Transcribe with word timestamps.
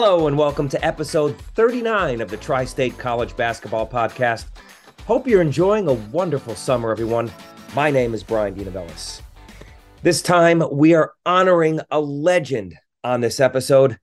Hello, 0.00 0.28
and 0.28 0.38
welcome 0.38 0.68
to 0.68 0.86
episode 0.86 1.36
39 1.56 2.20
of 2.20 2.30
the 2.30 2.36
Tri 2.36 2.64
State 2.64 2.96
College 2.98 3.36
Basketball 3.36 3.84
Podcast. 3.84 4.46
Hope 5.08 5.26
you're 5.26 5.42
enjoying 5.42 5.88
a 5.88 5.92
wonderful 5.92 6.54
summer, 6.54 6.92
everyone. 6.92 7.32
My 7.74 7.90
name 7.90 8.14
is 8.14 8.22
Brian 8.22 8.54
Dinavellis. 8.54 9.22
This 10.04 10.22
time, 10.22 10.62
we 10.70 10.94
are 10.94 11.14
honoring 11.26 11.80
a 11.90 11.98
legend 12.00 12.76
on 13.02 13.22
this 13.22 13.40
episode, 13.40 13.98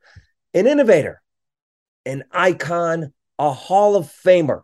an 0.53 0.67
innovator, 0.67 1.21
an 2.05 2.25
icon, 2.29 3.13
a 3.39 3.53
Hall 3.53 3.95
of 3.95 4.07
Famer. 4.07 4.63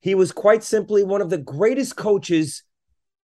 He 0.00 0.14
was 0.14 0.32
quite 0.32 0.64
simply 0.64 1.02
one 1.02 1.20
of 1.20 1.28
the 1.28 1.36
greatest 1.36 1.96
coaches 1.96 2.62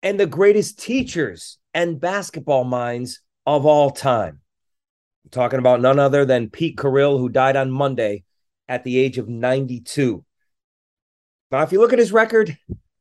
and 0.02 0.18
the 0.18 0.27
greatest 0.27 0.80
teachers 0.80 1.56
and 1.72 2.00
basketball 2.00 2.64
minds 2.64 3.20
of 3.46 3.64
all 3.64 3.91
time. 3.91 4.41
Talking 5.30 5.59
about 5.59 5.80
none 5.80 5.98
other 5.98 6.24
than 6.24 6.51
Pete 6.51 6.77
Carril, 6.77 7.19
who 7.19 7.29
died 7.29 7.56
on 7.56 7.70
Monday 7.70 8.24
at 8.69 8.84
the 8.84 8.98
age 8.98 9.19
of 9.19 9.29
92. 9.29 10.24
Now, 11.51 11.62
if 11.62 11.73
you 11.73 11.80
look 11.80 11.93
at 11.93 11.98
his 11.98 12.12
record, 12.12 12.56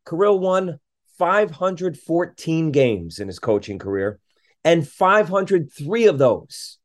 Carril 0.05 0.39
won 0.39 0.79
514 1.17 2.71
games 2.71 3.19
in 3.19 3.27
his 3.27 3.39
coaching 3.39 3.77
career, 3.77 4.19
and 4.63 4.87
503 4.87 6.05
of 6.05 6.17
those, 6.17 6.77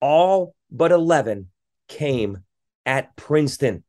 all 0.00 0.54
but 0.70 0.92
11, 0.92 1.48
came 1.88 2.44
at 2.84 3.14
Princeton. 3.16 3.84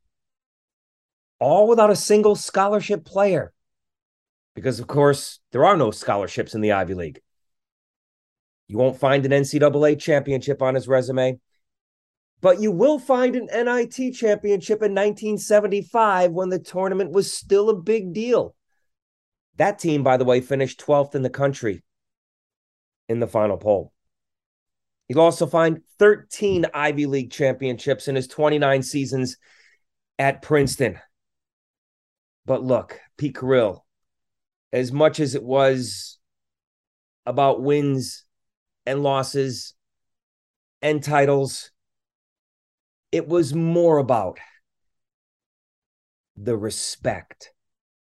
All 1.40 1.68
without 1.68 1.90
a 1.90 1.96
single 1.96 2.36
scholarship 2.36 3.04
player. 3.06 3.54
Because, 4.56 4.80
of 4.80 4.88
course, 4.88 5.40
there 5.52 5.66
are 5.66 5.76
no 5.76 5.92
scholarships 5.92 6.54
in 6.54 6.62
the 6.62 6.74
Ivy 6.74 6.94
League. 6.94 7.22
You 8.74 8.80
won't 8.80 8.98
find 8.98 9.24
an 9.24 9.32
NCAA 9.32 10.00
championship 10.00 10.64
on 10.64 10.74
his 10.74 10.88
resume, 10.88 11.40
but 12.42 12.60
you 12.60 12.72
will 12.72 12.98
find 12.98 13.36
an 13.36 13.46
NIT 13.54 14.16
championship 14.16 14.82
in 14.82 14.96
1975 14.96 16.32
when 16.32 16.50
the 16.50 16.58
tournament 16.58 17.12
was 17.12 17.32
still 17.32 17.70
a 17.70 17.76
big 17.76 18.14
deal. 18.14 18.56
That 19.58 19.78
team, 19.78 20.02
by 20.02 20.18
the 20.18 20.26
way, 20.26 20.42
finished 20.42 20.84
12th 20.84 21.14
in 21.14 21.22
the 21.22 21.30
country 21.30 21.84
in 23.08 23.20
the 23.20 23.28
final 23.28 23.58
poll. 23.58 23.94
You'll 25.08 25.20
also 25.20 25.46
find 25.46 25.82
13 26.00 26.66
Ivy 26.74 27.06
League 27.06 27.30
championships 27.30 28.08
in 28.08 28.16
his 28.16 28.28
29 28.28 28.82
seasons 28.82 29.38
at 30.18 30.42
Princeton. 30.42 30.98
But 32.48 32.64
look, 32.64 33.00
Pete 33.18 33.36
Carril, 33.36 33.86
as 34.72 34.92
much 34.92 35.20
as 35.20 35.36
it 35.36 35.44
was 35.44 36.18
about 37.28 37.62
wins 37.62 38.26
and 38.86 39.04
losses 39.04 39.74
and 40.82 41.04
titles. 41.04 41.72
It 43.12 43.28
was 43.28 43.54
more 43.54 43.98
about 43.98 44.40
the 46.36 46.58
respect 46.58 47.52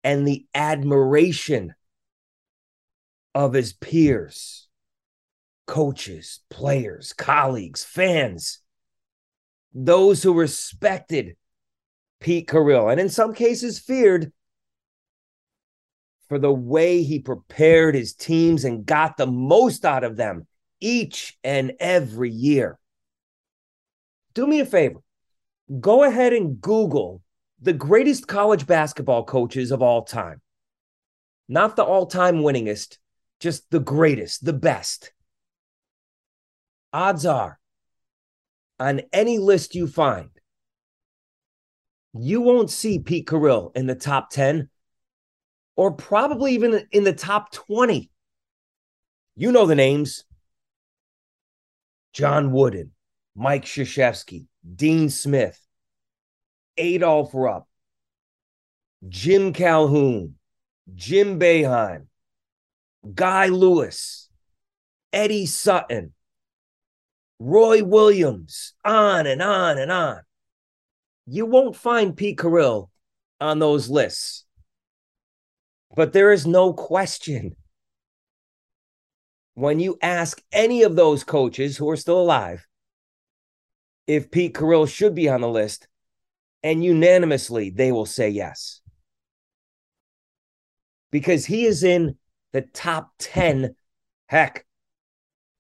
and 0.04 0.28
the 0.28 0.46
admiration 0.54 1.74
of 3.36 3.54
his 3.54 3.74
peers, 3.74 4.68
coaches, 5.68 6.42
players, 6.50 7.14
colleagues, 7.14 7.84
fans, 7.84 8.60
those 9.74 10.24
who 10.24 10.34
respected 10.34 11.36
Pete 12.20 12.48
Carril 12.48 12.90
and 12.90 13.00
in 13.00 13.10
some 13.10 13.34
cases 13.34 13.80
feared 13.80 14.32
for 16.28 16.38
the 16.38 16.54
way 16.54 17.02
he 17.04 17.20
prepared 17.20 17.96
his 17.96 18.14
teams 18.14 18.66
and 18.66 18.86
got 18.86 19.18
the 19.18 19.28
most 19.28 19.86
out 19.86 20.04
of 20.04 20.16
them 20.16 20.46
each 20.80 21.38
and 21.44 21.74
every 21.80 22.32
year. 22.32 22.80
Do 24.34 24.48
me 24.48 24.60
a 24.60 24.66
favor 24.66 25.02
go 25.80 26.04
ahead 26.04 26.34
and 26.34 26.60
Google 26.60 27.22
the 27.62 27.74
greatest 27.74 28.28
college 28.28 28.66
basketball 28.66 29.24
coaches 29.26 29.72
of 29.72 29.82
all 29.82 30.04
time. 30.04 30.42
Not 31.48 31.76
the 31.76 31.84
all 31.84 32.06
time 32.06 32.38
winningest, 32.38 32.98
just 33.40 33.70
the 33.70 33.80
greatest, 33.80 34.46
the 34.46 34.54
best. 34.54 35.14
Odds 36.92 37.26
are, 37.26 37.60
on 38.80 39.02
any 39.14 39.38
list 39.38 39.76
you 39.76 39.88
find, 39.88 40.30
you 42.14 42.42
won't 42.42 42.72
see 42.72 43.00
Pete 43.00 43.28
Carril 43.28 43.72
in 43.76 43.86
the 43.86 43.96
top 43.96 44.32
10 44.32 44.70
or 45.76 45.92
probably 45.92 46.54
even 46.54 46.88
in 46.92 47.04
the 47.04 47.14
top 47.14 47.52
20. 47.52 48.10
You 49.36 49.52
know 49.52 49.66
the 49.66 49.76
names 49.76 50.24
John 52.20 52.52
Wooden, 52.52 52.92
Mike 53.34 53.64
Krzyzewski, 53.64 54.48
Dean 54.76 55.10
Smith, 55.10 55.58
Adolph 56.76 57.32
Rupp, 57.34 57.66
Jim 59.08 59.54
Calhoun, 59.54 60.36
Jim 60.94 61.40
Boeheim, 61.40 62.08
Guy 63.16 63.46
Lewis, 63.46 64.28
Eddie 65.14 65.46
Sutton, 65.46 66.14
Roy 67.40 67.86
Williams, 67.86 68.74
on 68.84 69.26
and 69.26 69.42
on 69.42 69.78
and 69.78 69.90
on. 69.90 70.20
You 71.26 71.46
won't 71.46 71.78
find 71.78 72.18
Pete 72.18 72.38
Carril 72.38 72.90
on 73.40 73.60
those 73.60 73.90
lists. 73.90 74.44
But 75.96 76.12
there 76.12 76.34
is 76.34 76.46
no 76.46 76.74
question 76.74 77.56
when 79.60 79.78
you 79.78 79.98
ask 80.02 80.42
any 80.54 80.84
of 80.84 80.96
those 80.96 81.26
coaches 81.26 81.76
who 81.76 81.90
are 81.90 81.98
still 81.98 82.22
alive 82.22 82.66
if 84.08 84.32
Pete 84.32 84.54
Carril 84.54 84.88
should 84.88 85.14
be 85.14 85.28
on 85.28 85.42
the 85.42 85.50
list, 85.50 85.88
and 86.64 86.84
unanimously 86.84 87.70
they 87.70 87.92
will 87.92 88.06
say 88.06 88.30
yes. 88.30 88.80
Because 91.12 91.46
he 91.46 91.66
is 91.66 91.84
in 91.84 92.16
the 92.54 92.62
top 92.62 93.12
10, 93.20 93.76
heck, 94.28 94.66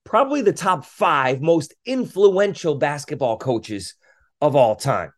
probably 0.06 0.42
the 0.42 0.54
top 0.54 0.86
five 0.86 1.42
most 1.42 1.76
influential 1.86 2.76
basketball 2.76 3.38
coaches 3.38 3.96
of 4.40 4.56
all 4.56 4.78
time. 4.78 5.12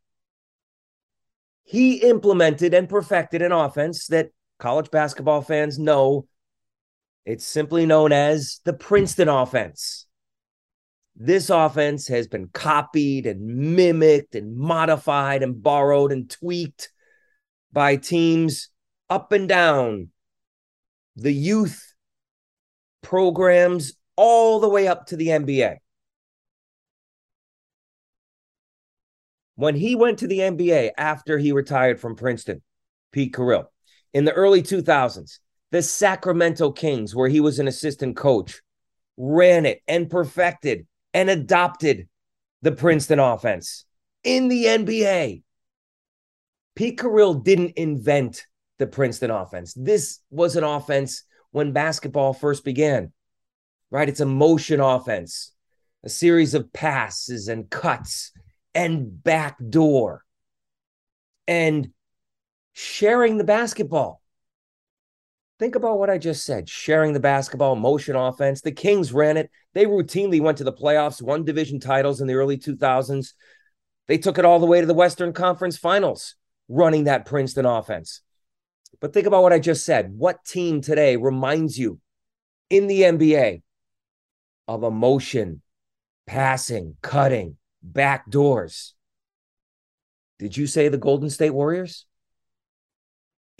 He 1.64 1.98
implemented 1.98 2.74
and 2.74 2.90
perfected 2.90 3.44
an 3.44 3.52
offense 3.52 4.08
that 4.08 4.32
college 4.58 4.90
basketball 4.90 5.44
fans 5.44 5.78
know 5.78 6.26
it's 7.26 7.46
simply 7.46 7.86
known 7.86 8.12
as 8.12 8.60
the 8.66 8.74
Princeton 8.74 9.30
offense. 9.30 10.08
This 11.16 11.50
offense 11.50 12.08
has 12.08 12.28
been 12.28 12.48
copied 12.48 13.26
and 13.26 13.76
mimicked 13.76 14.36
and 14.36 14.56
modified 14.56 15.44
and 15.44 15.62
borrowed 15.62 16.12
and 16.12 16.30
tweaked 16.30 16.90
by 17.72 17.98
teams 17.98 18.70
up 19.10 19.32
and 19.32 19.48
down 19.48 20.10
the 21.16 21.34
youth 21.34 21.94
programs 23.02 23.94
all 24.16 24.60
the 24.60 24.70
way 24.70 24.88
up 24.88 25.08
to 25.08 25.16
the 25.16 25.28
NBA. 25.28 25.78
When 29.56 29.76
he 29.76 29.96
went 29.96 30.20
to 30.20 30.28
the 30.28 30.40
NBA 30.40 30.92
after 30.98 31.38
he 31.38 31.52
retired 31.52 32.00
from 32.00 32.16
Princeton, 32.16 32.62
Pete 33.12 33.34
Carril, 33.34 33.66
in 34.14 34.26
the 34.26 34.34
early 34.34 34.64
2000s, 34.64 35.40
the 35.72 35.82
Sacramento 35.82 36.72
Kings, 36.72 37.16
where 37.16 37.30
he 37.30 37.40
was 37.40 37.60
an 37.60 37.68
assistant 37.68 38.16
coach, 38.16 38.62
ran 39.18 39.66
it 39.66 39.82
and 39.88 40.10
perfected 40.10 40.86
and 41.14 41.30
adopted 41.30 42.08
the 42.62 42.72
Princeton 42.72 43.20
offense 43.20 43.86
in 44.24 44.48
the 44.48 44.66
NBA. 44.66 45.44
Pete 46.76 46.98
Carril 46.98 47.44
didn't 47.44 47.74
invent 47.78 48.46
the 48.80 48.88
Princeton 48.88 49.32
offense. 49.32 49.74
This 49.74 50.20
was 50.30 50.56
an 50.56 50.64
offense 50.64 51.24
when 51.52 51.74
basketball 51.74 52.34
first 52.34 52.64
began, 52.64 53.12
right? 53.90 54.10
It's 54.10 54.22
a 54.22 54.26
motion 54.26 54.80
offense, 54.80 55.52
a 56.04 56.10
series 56.10 56.54
of 56.54 56.72
passes 56.72 57.48
and 57.48 57.70
cuts 57.70 58.32
and 58.74 59.24
backdoor 59.24 60.24
and 61.48 61.90
sharing 62.74 63.38
the 63.38 63.44
basketball. 63.44 64.21
Think 65.62 65.76
about 65.76 66.00
what 66.00 66.10
I 66.10 66.18
just 66.18 66.44
said 66.44 66.68
sharing 66.68 67.14
the 67.14 67.20
basketball, 67.20 67.76
motion 67.76 68.16
offense. 68.16 68.62
The 68.62 68.72
Kings 68.72 69.14
ran 69.14 69.38
it. 69.38 69.52
They 69.76 69.86
routinely 69.86 70.42
went 70.42 70.58
to 70.58 70.64
the 70.64 70.74
playoffs, 70.74 71.22
won 71.22 71.46
division 71.46 71.80
titles 71.80 72.20
in 72.20 72.26
the 72.26 72.34
early 72.34 72.58
2000s. 72.58 73.34
They 74.08 74.18
took 74.18 74.40
it 74.40 74.44
all 74.44 74.58
the 74.58 74.66
way 74.66 74.82
to 74.82 74.88
the 74.88 74.96
Western 74.96 75.34
Conference 75.34 75.78
finals, 75.78 76.34
running 76.68 77.04
that 77.04 77.28
Princeton 77.28 77.68
offense. 77.68 78.22
But 79.00 79.14
think 79.14 79.28
about 79.28 79.44
what 79.44 79.54
I 79.54 79.60
just 79.60 79.86
said. 79.86 80.12
What 80.12 80.44
team 80.46 80.82
today 80.82 81.16
reminds 81.16 81.78
you 81.78 82.00
in 82.72 82.88
the 82.88 83.04
NBA 83.04 83.62
of 84.68 84.82
emotion, 84.82 85.62
passing, 86.26 86.96
cutting, 87.04 87.58
back 87.84 88.28
doors? 88.32 88.96
Did 90.40 90.58
you 90.58 90.66
say 90.66 90.88
the 90.88 90.98
Golden 90.98 91.30
State 91.30 91.52
Warriors? 91.52 92.08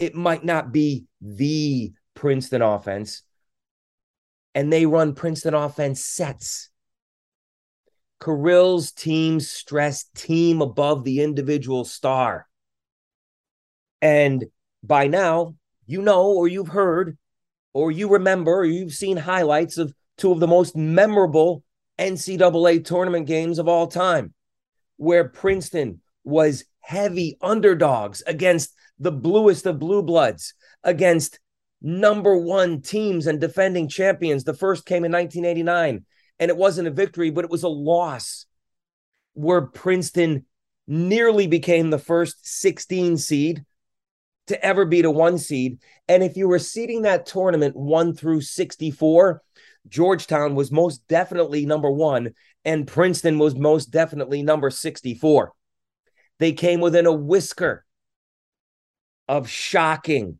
It 0.02 0.16
might 0.16 0.44
not 0.44 0.72
be 0.72 1.04
the 1.20 1.92
Princeton 2.16 2.60
offense, 2.60 3.22
and 4.52 4.72
they 4.72 4.84
run 4.84 5.14
Princeton 5.14 5.54
offense 5.54 6.04
sets. 6.04 6.70
Carril's 8.18 8.90
team 8.90 9.38
stress 9.38 10.06
team 10.16 10.60
above 10.60 11.04
the 11.04 11.20
individual 11.20 11.84
star. 11.84 12.48
And 14.00 14.46
by 14.82 15.06
now, 15.06 15.54
you 15.86 16.02
know, 16.02 16.32
or 16.32 16.48
you've 16.48 16.66
heard, 16.66 17.16
or 17.72 17.92
you 17.92 18.08
remember, 18.08 18.52
or 18.52 18.64
you've 18.64 18.94
seen 18.94 19.16
highlights 19.16 19.78
of 19.78 19.94
two 20.18 20.32
of 20.32 20.40
the 20.40 20.48
most 20.48 20.74
memorable 20.74 21.62
NCAA 21.96 22.84
tournament 22.84 23.28
games 23.28 23.60
of 23.60 23.68
all 23.68 23.86
time, 23.86 24.34
where 24.96 25.28
Princeton 25.28 26.00
was 26.24 26.64
heavy 26.82 27.38
underdogs 27.40 28.22
against 28.26 28.74
the 28.98 29.12
bluest 29.12 29.66
of 29.66 29.78
blue 29.78 30.02
bloods, 30.02 30.54
against 30.84 31.40
number 31.80 32.36
one 32.36 32.80
teams 32.82 33.26
and 33.26 33.40
defending 33.40 33.88
champions. 33.88 34.44
The 34.44 34.54
first 34.54 34.86
came 34.86 35.04
in 35.04 35.12
1989, 35.12 36.04
and 36.38 36.50
it 36.50 36.56
wasn't 36.56 36.88
a 36.88 36.92
victory, 36.92 37.30
but 37.30 37.44
it 37.44 37.50
was 37.50 37.62
a 37.62 37.68
loss 37.68 38.46
where 39.34 39.62
Princeton 39.62 40.44
nearly 40.86 41.46
became 41.46 41.90
the 41.90 41.98
first 41.98 42.46
16 42.46 43.16
seed 43.16 43.64
to 44.48 44.64
ever 44.64 44.84
beat 44.84 45.04
a 45.04 45.10
one 45.10 45.38
seed. 45.38 45.78
And 46.08 46.22
if 46.22 46.36
you 46.36 46.48
were 46.48 46.58
seeding 46.58 47.02
that 47.02 47.26
tournament 47.26 47.76
one 47.76 48.14
through 48.14 48.42
64, 48.42 49.42
Georgetown 49.88 50.54
was 50.54 50.70
most 50.70 51.06
definitely 51.08 51.66
number 51.66 51.90
one, 51.90 52.34
and 52.64 52.86
Princeton 52.86 53.38
was 53.38 53.54
most 53.54 53.90
definitely 53.90 54.42
number 54.42 54.70
64. 54.70 55.52
They 56.38 56.52
came 56.52 56.80
within 56.80 57.06
a 57.06 57.12
whisker 57.12 57.84
of 59.28 59.48
shocking 59.48 60.38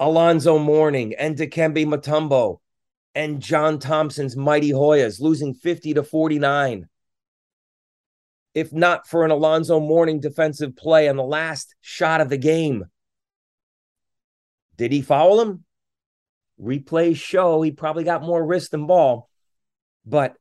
Alonzo 0.00 0.58
Mourning 0.58 1.14
and 1.14 1.36
Dikembe 1.36 1.86
Mutombo 1.86 2.60
and 3.14 3.40
John 3.40 3.78
Thompson's 3.78 4.36
mighty 4.36 4.70
Hoyas 4.70 5.20
losing 5.20 5.54
50 5.54 5.94
to 5.94 6.02
49. 6.02 6.88
If 8.54 8.72
not 8.72 9.06
for 9.06 9.24
an 9.24 9.30
Alonzo 9.30 9.80
Mourning 9.80 10.20
defensive 10.20 10.76
play 10.76 11.08
on 11.08 11.16
the 11.16 11.22
last 11.24 11.74
shot 11.80 12.20
of 12.20 12.28
the 12.28 12.36
game. 12.36 12.84
Did 14.76 14.92
he 14.92 15.02
foul 15.02 15.40
him? 15.40 15.64
Replays 16.60 17.16
show 17.16 17.62
he 17.62 17.72
probably 17.72 18.04
got 18.04 18.22
more 18.22 18.44
wrist 18.44 18.70
than 18.70 18.86
ball, 18.86 19.28
but 20.06 20.36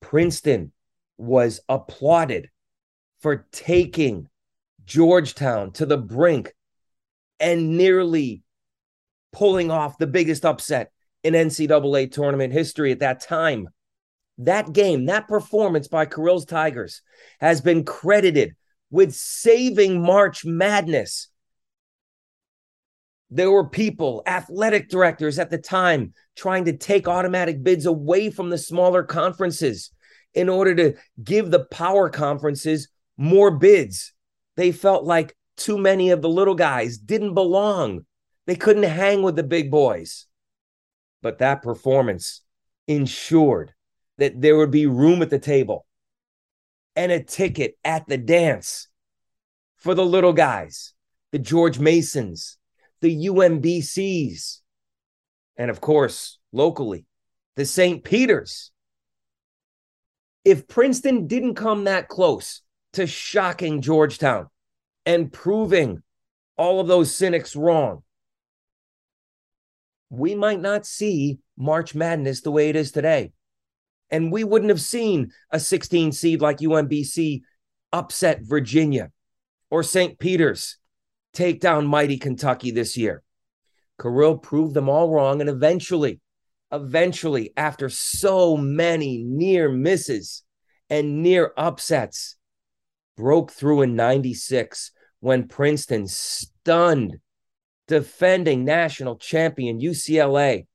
Princeton 0.00 0.72
was 1.16 1.60
applauded 1.68 2.50
for 3.20 3.46
taking 3.52 4.28
Georgetown 4.84 5.72
to 5.72 5.86
the 5.86 5.98
brink 5.98 6.52
and 7.38 7.76
nearly 7.76 8.42
pulling 9.32 9.70
off 9.70 9.98
the 9.98 10.06
biggest 10.06 10.44
upset 10.44 10.90
in 11.22 11.34
NCAA 11.34 12.10
tournament 12.10 12.52
history 12.52 12.92
at 12.92 13.00
that 13.00 13.20
time. 13.20 13.68
That 14.38 14.72
game, 14.72 15.06
that 15.06 15.28
performance 15.28 15.86
by 15.86 16.06
Carril's 16.06 16.46
Tigers 16.46 17.02
has 17.40 17.60
been 17.60 17.84
credited 17.84 18.54
with 18.90 19.14
saving 19.14 20.02
March 20.02 20.44
Madness. 20.44 21.28
There 23.30 23.50
were 23.50 23.68
people, 23.68 24.22
athletic 24.26 24.88
directors 24.88 25.38
at 25.38 25.50
the 25.50 25.58
time, 25.58 26.14
trying 26.36 26.64
to 26.64 26.76
take 26.76 27.06
automatic 27.06 27.62
bids 27.62 27.86
away 27.86 28.30
from 28.30 28.50
the 28.50 28.58
smaller 28.58 29.04
conferences 29.04 29.90
in 30.34 30.48
order 30.48 30.74
to 30.74 30.94
give 31.22 31.50
the 31.50 31.64
power 31.66 32.08
conferences 32.08 32.88
more 33.20 33.50
bids. 33.50 34.14
They 34.56 34.72
felt 34.72 35.04
like 35.04 35.36
too 35.58 35.76
many 35.76 36.10
of 36.10 36.22
the 36.22 36.28
little 36.28 36.54
guys 36.54 36.96
didn't 36.96 37.34
belong. 37.34 38.06
They 38.46 38.56
couldn't 38.56 38.84
hang 38.84 39.22
with 39.22 39.36
the 39.36 39.42
big 39.42 39.70
boys. 39.70 40.26
But 41.20 41.38
that 41.38 41.62
performance 41.62 42.40
ensured 42.88 43.74
that 44.16 44.40
there 44.40 44.56
would 44.56 44.70
be 44.70 44.86
room 44.86 45.20
at 45.20 45.28
the 45.28 45.38
table 45.38 45.86
and 46.96 47.12
a 47.12 47.22
ticket 47.22 47.76
at 47.84 48.08
the 48.08 48.16
dance 48.16 48.88
for 49.76 49.94
the 49.94 50.04
little 50.04 50.32
guys, 50.32 50.94
the 51.30 51.38
George 51.38 51.78
Masons, 51.78 52.56
the 53.02 53.26
UMBCs, 53.26 54.60
and 55.58 55.70
of 55.70 55.82
course, 55.82 56.38
locally, 56.52 57.04
the 57.56 57.66
St. 57.66 58.02
Peter's. 58.02 58.70
If 60.42 60.66
Princeton 60.66 61.26
didn't 61.26 61.54
come 61.54 61.84
that 61.84 62.08
close 62.08 62.62
to 62.94 63.06
shocking 63.06 63.80
Georgetown 63.80 64.48
and 65.06 65.32
proving 65.32 66.02
all 66.56 66.80
of 66.80 66.88
those 66.88 67.14
cynics 67.14 67.56
wrong, 67.56 68.02
we 70.10 70.34
might 70.34 70.60
not 70.60 70.84
see 70.84 71.38
March 71.56 71.94
Madness 71.94 72.40
the 72.40 72.50
way 72.50 72.68
it 72.68 72.76
is 72.76 72.90
today. 72.90 73.32
And 74.10 74.32
we 74.32 74.42
wouldn't 74.42 74.70
have 74.70 74.80
seen 74.80 75.30
a 75.52 75.60
16 75.60 76.12
seed 76.12 76.40
like 76.40 76.58
UMBC 76.58 77.42
upset 77.92 78.40
Virginia 78.42 79.10
or 79.70 79.82
St. 79.82 80.18
Peter's 80.18 80.76
take 81.32 81.60
down 81.60 81.86
mighty 81.86 82.18
Kentucky 82.18 82.72
this 82.72 82.96
year. 82.96 83.22
Carril 84.00 84.42
proved 84.42 84.74
them 84.74 84.88
all 84.88 85.10
wrong. 85.10 85.40
And 85.40 85.48
eventually, 85.48 86.20
eventually, 86.72 87.52
after 87.56 87.88
so 87.88 88.56
many 88.56 89.22
near 89.22 89.68
misses 89.68 90.42
and 90.88 91.22
near 91.22 91.52
upsets, 91.56 92.36
broke 93.16 93.50
through 93.50 93.82
in 93.82 93.94
96 93.94 94.92
when 95.20 95.48
Princeton 95.48 96.06
stunned 96.06 97.18
defending 97.86 98.64
national 98.64 99.16
champion 99.16 99.80
UCLA 99.80 100.66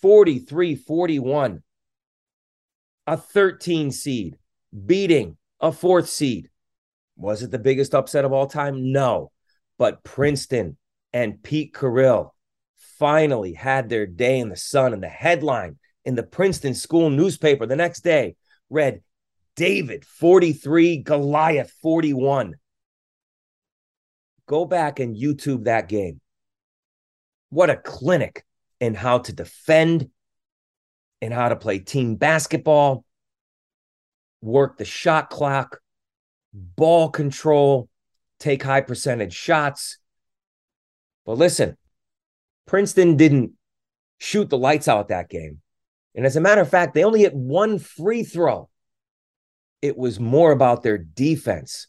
43 0.00 0.76
41. 0.76 1.62
A 3.06 3.16
13 3.16 3.90
seed 3.90 4.38
beating 4.86 5.36
a 5.60 5.72
fourth 5.72 6.08
seed. 6.08 6.48
Was 7.16 7.42
it 7.42 7.50
the 7.50 7.58
biggest 7.58 7.94
upset 7.94 8.24
of 8.24 8.32
all 8.32 8.46
time? 8.46 8.92
No. 8.92 9.32
But 9.78 10.04
Princeton 10.04 10.76
and 11.12 11.42
Pete 11.42 11.74
Carril 11.74 12.30
finally 12.98 13.52
had 13.52 13.88
their 13.88 14.06
day 14.06 14.38
in 14.38 14.48
the 14.48 14.56
sun, 14.56 14.92
and 14.92 15.02
the 15.02 15.08
headline 15.08 15.78
in 16.04 16.14
the 16.14 16.22
Princeton 16.22 16.74
school 16.74 17.10
newspaper 17.10 17.66
the 17.66 17.76
next 17.76 18.02
day 18.02 18.36
read 18.68 19.02
David 19.60 20.06
43, 20.06 21.02
Goliath 21.02 21.70
41. 21.82 22.54
Go 24.46 24.64
back 24.64 25.00
and 25.00 25.14
YouTube 25.14 25.64
that 25.64 25.86
game. 25.86 26.18
What 27.50 27.68
a 27.68 27.76
clinic 27.76 28.46
in 28.80 28.94
how 28.94 29.18
to 29.18 29.34
defend 29.34 30.08
and 31.20 31.34
how 31.34 31.50
to 31.50 31.56
play 31.56 31.78
team 31.78 32.16
basketball, 32.16 33.04
work 34.40 34.78
the 34.78 34.86
shot 34.86 35.28
clock, 35.28 35.80
ball 36.54 37.10
control, 37.10 37.90
take 38.38 38.62
high 38.62 38.80
percentage 38.80 39.34
shots. 39.34 39.98
But 41.26 41.36
listen, 41.36 41.76
Princeton 42.66 43.18
didn't 43.18 43.52
shoot 44.16 44.48
the 44.48 44.56
lights 44.56 44.88
out 44.88 45.08
that 45.08 45.28
game. 45.28 45.60
And 46.14 46.24
as 46.24 46.36
a 46.36 46.40
matter 46.40 46.62
of 46.62 46.70
fact, 46.70 46.94
they 46.94 47.04
only 47.04 47.20
hit 47.20 47.34
one 47.34 47.78
free 47.78 48.22
throw. 48.22 48.69
It 49.82 49.96
was 49.96 50.20
more 50.20 50.52
about 50.52 50.82
their 50.82 50.98
defense, 50.98 51.86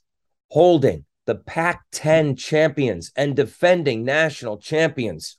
holding, 0.49 1.05
the 1.25 1.35
Pac 1.35 1.83
10 1.91 2.35
champions 2.35 3.11
and 3.15 3.35
defending 3.35 4.03
national 4.03 4.57
champions 4.57 5.37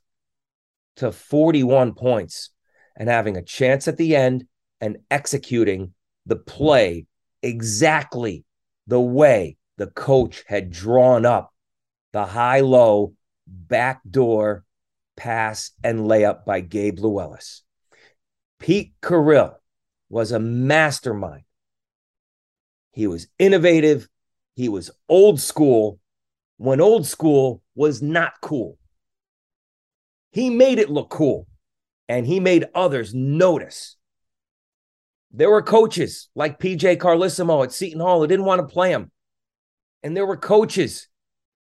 to 0.96 1.10
41 1.10 1.94
points 1.94 2.50
and 2.96 3.08
having 3.08 3.36
a 3.36 3.42
chance 3.42 3.88
at 3.88 3.96
the 3.96 4.14
end 4.14 4.46
and 4.80 4.98
executing 5.10 5.94
the 6.26 6.36
play 6.36 7.06
exactly 7.42 8.44
the 8.86 9.00
way 9.00 9.56
the 9.76 9.88
coach 9.88 10.44
had 10.46 10.70
drawn 10.70 11.26
up 11.26 11.52
the 12.12 12.26
high 12.26 12.60
low 12.60 13.14
backdoor 13.46 14.64
pass 15.16 15.72
and 15.82 16.00
layup 16.00 16.44
by 16.44 16.60
Gabe 16.60 16.98
Lewullis. 16.98 17.62
Pete 18.58 18.92
Carril 19.00 19.54
was 20.08 20.30
a 20.30 20.38
mastermind. 20.38 21.42
He 22.92 23.06
was 23.06 23.26
innovative. 23.38 24.08
He 24.54 24.68
was 24.68 24.90
old 25.08 25.40
school 25.40 25.98
when 26.58 26.80
old 26.80 27.06
school 27.06 27.62
was 27.74 28.02
not 28.02 28.34
cool. 28.40 28.78
He 30.30 30.50
made 30.50 30.78
it 30.78 30.90
look 30.90 31.10
cool 31.10 31.46
and 32.08 32.26
he 32.26 32.40
made 32.40 32.66
others 32.74 33.14
notice. 33.14 33.96
There 35.32 35.50
were 35.50 35.62
coaches 35.62 36.28
like 36.34 36.60
PJ 36.60 36.98
Carlesimo 36.98 37.64
at 37.64 37.72
Seton 37.72 38.00
Hall 38.00 38.20
who 38.20 38.26
didn't 38.26 38.44
want 38.44 38.60
to 38.60 38.72
play 38.72 38.90
him. 38.90 39.10
And 40.02 40.16
there 40.16 40.26
were 40.26 40.36
coaches, 40.36 41.08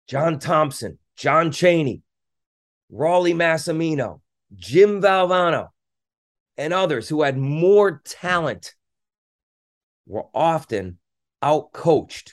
John 0.07 0.39
Thompson, 0.39 0.99
John 1.15 1.51
Chaney, 1.51 2.01
Rollie 2.91 3.33
Massimino, 3.33 4.19
Jim 4.55 5.01
Valvano, 5.01 5.69
and 6.57 6.73
others 6.73 7.07
who 7.07 7.21
had 7.21 7.37
more 7.37 8.01
talent 8.05 8.73
were 10.05 10.25
often 10.33 10.97
outcoached 11.43 12.31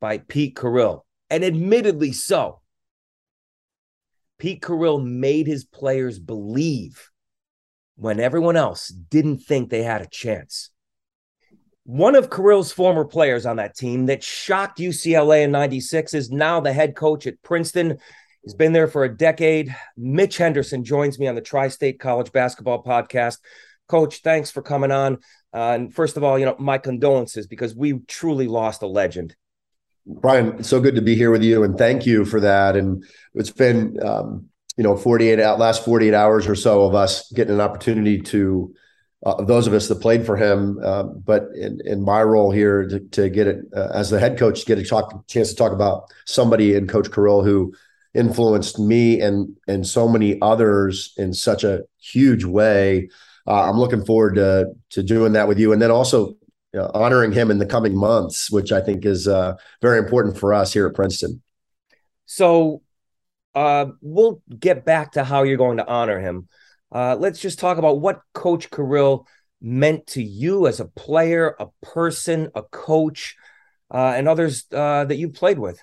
by 0.00 0.18
Pete 0.18 0.54
Carril, 0.54 1.04
and 1.30 1.44
admittedly 1.44 2.12
so. 2.12 2.60
Pete 4.38 4.60
Carril 4.60 5.02
made 5.02 5.46
his 5.46 5.64
players 5.64 6.18
believe 6.18 7.10
when 7.96 8.20
everyone 8.20 8.56
else 8.56 8.88
didn't 8.88 9.38
think 9.38 9.70
they 9.70 9.82
had 9.82 10.02
a 10.02 10.08
chance. 10.08 10.70
One 11.84 12.14
of 12.14 12.30
Carril's 12.30 12.72
former 12.72 13.04
players 13.04 13.46
on 13.46 13.56
that 13.56 13.76
team 13.76 14.06
that 14.06 14.24
shocked 14.24 14.78
UCLA 14.78 15.44
in 15.44 15.52
96 15.52 16.14
is 16.14 16.30
now 16.30 16.60
the 16.60 16.72
head 16.72 16.96
coach 16.96 17.26
at 17.26 17.42
Princeton. 17.42 17.98
He's 18.42 18.54
been 18.54 18.72
there 18.72 18.88
for 18.88 19.04
a 19.04 19.16
decade. 19.16 19.74
Mitch 19.96 20.38
Henderson 20.38 20.84
joins 20.84 21.18
me 21.18 21.26
on 21.26 21.34
the 21.34 21.40
Tri 21.40 21.68
State 21.68 22.00
College 22.00 22.32
Basketball 22.32 22.82
Podcast. 22.82 23.38
Coach, 23.86 24.22
thanks 24.22 24.50
for 24.50 24.62
coming 24.62 24.90
on. 24.90 25.18
Uh, 25.54 25.72
and 25.74 25.94
first 25.94 26.16
of 26.16 26.24
all, 26.24 26.38
you 26.38 26.44
know, 26.44 26.56
my 26.58 26.78
condolences 26.78 27.46
because 27.46 27.74
we 27.74 28.00
truly 28.08 28.48
lost 28.48 28.82
a 28.82 28.86
legend. 28.86 29.36
Brian, 30.06 30.62
so 30.62 30.80
good 30.80 30.96
to 30.96 31.02
be 31.02 31.14
here 31.14 31.30
with 31.30 31.42
you, 31.42 31.62
and 31.62 31.78
thank 31.78 32.04
you 32.04 32.24
for 32.24 32.40
that. 32.40 32.76
And 32.76 33.04
it's 33.34 33.50
been, 33.50 33.96
um, 34.04 34.46
you 34.76 34.84
know, 34.84 34.96
48 34.96 35.40
out 35.40 35.58
last 35.58 35.84
48 35.84 36.12
hours 36.12 36.46
or 36.46 36.54
so 36.54 36.82
of 36.82 36.94
us 36.94 37.30
getting 37.32 37.54
an 37.54 37.60
opportunity 37.60 38.20
to 38.20 38.74
uh, 39.24 39.42
those 39.42 39.66
of 39.66 39.72
us 39.72 39.88
that 39.88 40.02
played 40.02 40.26
for 40.26 40.36
him, 40.36 40.78
uh, 40.84 41.04
but 41.04 41.48
in, 41.54 41.80
in 41.86 42.02
my 42.02 42.22
role 42.22 42.50
here 42.50 42.86
to, 42.86 43.00
to 43.00 43.30
get 43.30 43.46
it 43.46 43.64
uh, 43.74 43.88
as 43.94 44.10
the 44.10 44.20
head 44.20 44.38
coach, 44.38 44.66
get 44.66 44.78
a 44.78 44.84
talk, 44.84 45.26
chance 45.28 45.48
to 45.48 45.56
talk 45.56 45.72
about 45.72 46.04
somebody 46.26 46.74
in 46.74 46.86
Coach 46.86 47.10
Carril 47.10 47.42
who 47.42 47.72
influenced 48.12 48.78
me 48.78 49.20
and 49.20 49.56
and 49.66 49.86
so 49.86 50.08
many 50.08 50.40
others 50.40 51.14
in 51.16 51.32
such 51.32 51.64
a 51.64 51.82
huge 51.98 52.44
way. 52.44 53.08
Uh, 53.46 53.68
I'm 53.68 53.78
looking 53.78 54.04
forward 54.04 54.36
to 54.36 54.72
to 54.90 55.02
doing 55.02 55.32
that 55.32 55.48
with 55.48 55.58
you, 55.58 55.72
and 55.72 55.80
then 55.80 55.90
also 55.90 56.36
honoring 56.74 57.32
him 57.32 57.50
in 57.50 57.58
the 57.58 57.66
coming 57.66 57.96
months, 57.96 58.50
which 58.50 58.72
I 58.72 58.80
think 58.80 59.04
is 59.04 59.28
uh, 59.28 59.54
very 59.80 59.98
important 59.98 60.38
for 60.38 60.52
us 60.52 60.72
here 60.72 60.86
at 60.86 60.94
Princeton. 60.94 61.42
So 62.26 62.82
uh, 63.54 63.86
we'll 64.00 64.42
get 64.58 64.84
back 64.84 65.12
to 65.12 65.24
how 65.24 65.42
you're 65.42 65.56
going 65.56 65.76
to 65.76 65.86
honor 65.86 66.20
him. 66.20 66.48
Uh, 66.92 67.16
let's 67.18 67.40
just 67.40 67.58
talk 67.58 67.78
about 67.78 68.00
what 68.00 68.20
Coach 68.32 68.70
Carril 68.70 69.26
meant 69.60 70.06
to 70.08 70.22
you 70.22 70.66
as 70.66 70.80
a 70.80 70.84
player, 70.84 71.56
a 71.58 71.66
person, 71.82 72.50
a 72.54 72.62
coach, 72.62 73.36
uh, 73.92 74.12
and 74.16 74.28
others 74.28 74.66
uh, 74.72 75.04
that 75.04 75.16
you 75.16 75.28
played 75.28 75.58
with. 75.58 75.80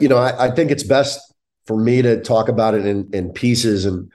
You 0.00 0.08
know, 0.08 0.16
I, 0.16 0.46
I, 0.46 0.50
think 0.50 0.70
it's 0.70 0.82
best 0.82 1.20
for 1.66 1.76
me 1.76 2.00
to 2.00 2.22
talk 2.22 2.48
about 2.48 2.74
it 2.74 2.86
in, 2.86 3.10
in 3.12 3.32
pieces. 3.32 3.84
And 3.84 4.10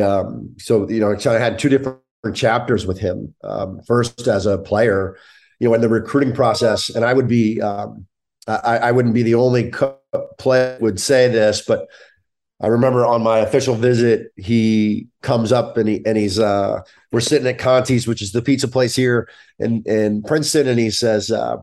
um, 0.00 0.54
so, 0.58 0.88
you 0.88 1.00
know, 1.00 1.14
I 1.14 1.38
had 1.38 1.58
two 1.58 1.68
different 1.68 2.00
chapters 2.34 2.86
with 2.86 2.98
him. 2.98 3.34
Um, 3.44 3.80
first, 3.86 4.26
as 4.26 4.46
a 4.46 4.58
player, 4.58 5.16
you 5.60 5.68
know, 5.68 5.74
in 5.74 5.80
the 5.80 5.88
recruiting 5.88 6.34
process, 6.34 6.90
and 6.90 7.04
I 7.04 7.12
would 7.12 7.28
be, 7.28 7.60
um, 7.60 8.06
I, 8.46 8.78
I, 8.78 8.92
wouldn't 8.92 9.14
be 9.14 9.22
the 9.22 9.36
only 9.36 9.70
co- 9.70 9.98
player 10.38 10.76
would 10.80 11.00
say 11.00 11.28
this, 11.28 11.62
but 11.62 11.88
I 12.60 12.68
remember 12.68 13.04
on 13.04 13.22
my 13.22 13.38
official 13.38 13.74
visit, 13.74 14.32
he 14.36 15.08
comes 15.22 15.52
up 15.52 15.76
and 15.76 15.88
he 15.88 16.04
and 16.06 16.16
he's 16.16 16.38
uh, 16.38 16.80
we're 17.10 17.20
sitting 17.20 17.46
at 17.46 17.58
Conte's, 17.58 18.06
which 18.06 18.22
is 18.22 18.32
the 18.32 18.42
pizza 18.42 18.68
place 18.68 18.94
here 18.94 19.28
in 19.58 19.82
in 19.86 20.22
Princeton, 20.22 20.68
and 20.68 20.78
he 20.78 20.90
says, 20.90 21.30
uh, 21.30 21.56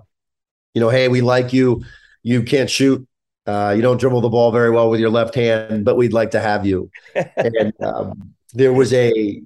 you 0.73 0.81
know, 0.81 0.89
hey, 0.89 1.07
we 1.07 1.21
like 1.21 1.53
you. 1.53 1.83
You 2.23 2.43
can't 2.43 2.69
shoot. 2.69 3.07
Uh, 3.47 3.73
you 3.75 3.81
don't 3.81 3.99
dribble 3.99 4.21
the 4.21 4.29
ball 4.29 4.51
very 4.51 4.69
well 4.69 4.89
with 4.89 4.99
your 4.99 5.09
left 5.09 5.33
hand, 5.33 5.83
but 5.83 5.97
we'd 5.97 6.13
like 6.13 6.31
to 6.31 6.39
have 6.39 6.65
you. 6.65 6.91
and 7.35 7.73
um, 7.81 8.33
there 8.53 8.73
was 8.73 8.93
a 8.93 9.41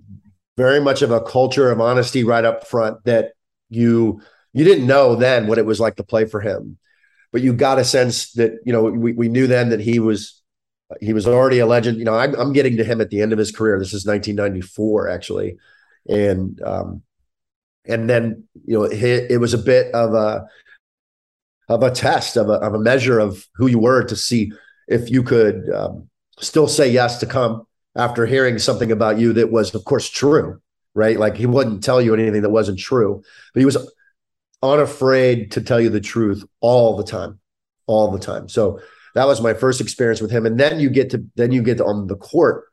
very 0.57 0.81
much 0.81 1.01
of 1.01 1.11
a 1.11 1.21
culture 1.21 1.71
of 1.71 1.79
honesty 1.79 2.23
right 2.23 2.45
up 2.45 2.67
front 2.67 3.03
that 3.05 3.33
you 3.69 4.21
you 4.53 4.63
didn't 4.63 4.87
know 4.87 5.15
then 5.15 5.47
what 5.47 5.57
it 5.57 5.65
was 5.65 5.79
like 5.79 5.95
to 5.97 6.03
play 6.03 6.25
for 6.25 6.39
him, 6.39 6.77
but 7.31 7.41
you 7.41 7.53
got 7.53 7.79
a 7.79 7.85
sense 7.85 8.31
that 8.33 8.53
you 8.65 8.73
know 8.73 8.83
we 8.83 9.13
we 9.13 9.27
knew 9.27 9.47
then 9.47 9.69
that 9.69 9.81
he 9.81 9.99
was 9.99 10.41
he 11.01 11.13
was 11.13 11.27
already 11.27 11.59
a 11.59 11.65
legend. 11.65 11.97
You 11.97 12.05
know, 12.05 12.15
I'm, 12.15 12.33
I'm 12.35 12.53
getting 12.53 12.77
to 12.77 12.83
him 12.83 13.01
at 13.01 13.09
the 13.09 13.21
end 13.21 13.33
of 13.33 13.39
his 13.39 13.51
career. 13.51 13.79
This 13.79 13.93
is 13.93 14.05
1994, 14.05 15.09
actually, 15.09 15.57
and 16.07 16.61
um, 16.63 17.01
and 17.85 18.09
then 18.09 18.43
you 18.65 18.77
know 18.77 18.83
it, 18.83 19.31
it 19.31 19.37
was 19.39 19.53
a 19.53 19.59
bit 19.59 19.93
of 19.93 20.13
a 20.13 20.45
of 21.67 21.83
a 21.83 21.91
test 21.91 22.37
of 22.37 22.49
a 22.49 22.53
of 22.53 22.73
a 22.73 22.79
measure 22.79 23.19
of 23.19 23.45
who 23.55 23.67
you 23.67 23.79
were 23.79 24.03
to 24.03 24.15
see 24.15 24.51
if 24.87 25.09
you 25.09 25.23
could 25.23 25.69
um, 25.69 26.09
still 26.39 26.67
say 26.67 26.89
yes 26.89 27.19
to 27.19 27.25
come 27.25 27.65
after 27.95 28.25
hearing 28.25 28.59
something 28.59 28.91
about 28.91 29.17
you 29.17 29.33
that 29.33 29.51
was, 29.51 29.73
of 29.73 29.85
course, 29.85 30.09
true. 30.09 30.61
Right? 30.93 31.19
Like 31.19 31.35
he 31.35 31.45
wouldn't 31.45 31.83
tell 31.83 32.01
you 32.01 32.13
anything 32.13 32.41
that 32.43 32.49
wasn't 32.49 32.79
true, 32.79 33.21
but 33.53 33.59
he 33.59 33.65
was 33.65 33.77
unafraid 34.63 35.51
to 35.51 35.61
tell 35.61 35.81
you 35.81 35.89
the 35.89 35.99
truth 35.99 36.43
all 36.61 36.95
the 36.95 37.03
time, 37.03 37.39
all 37.85 38.11
the 38.11 38.19
time. 38.19 38.47
So 38.47 38.79
that 39.13 39.27
was 39.27 39.41
my 39.41 39.53
first 39.53 39.81
experience 39.81 40.21
with 40.21 40.31
him. 40.31 40.45
And 40.45 40.57
then 40.57 40.79
you 40.79 40.89
get 40.89 41.09
to 41.11 41.25
then 41.35 41.51
you 41.51 41.61
get 41.63 41.81
on 41.81 42.07
the 42.07 42.15
court, 42.15 42.65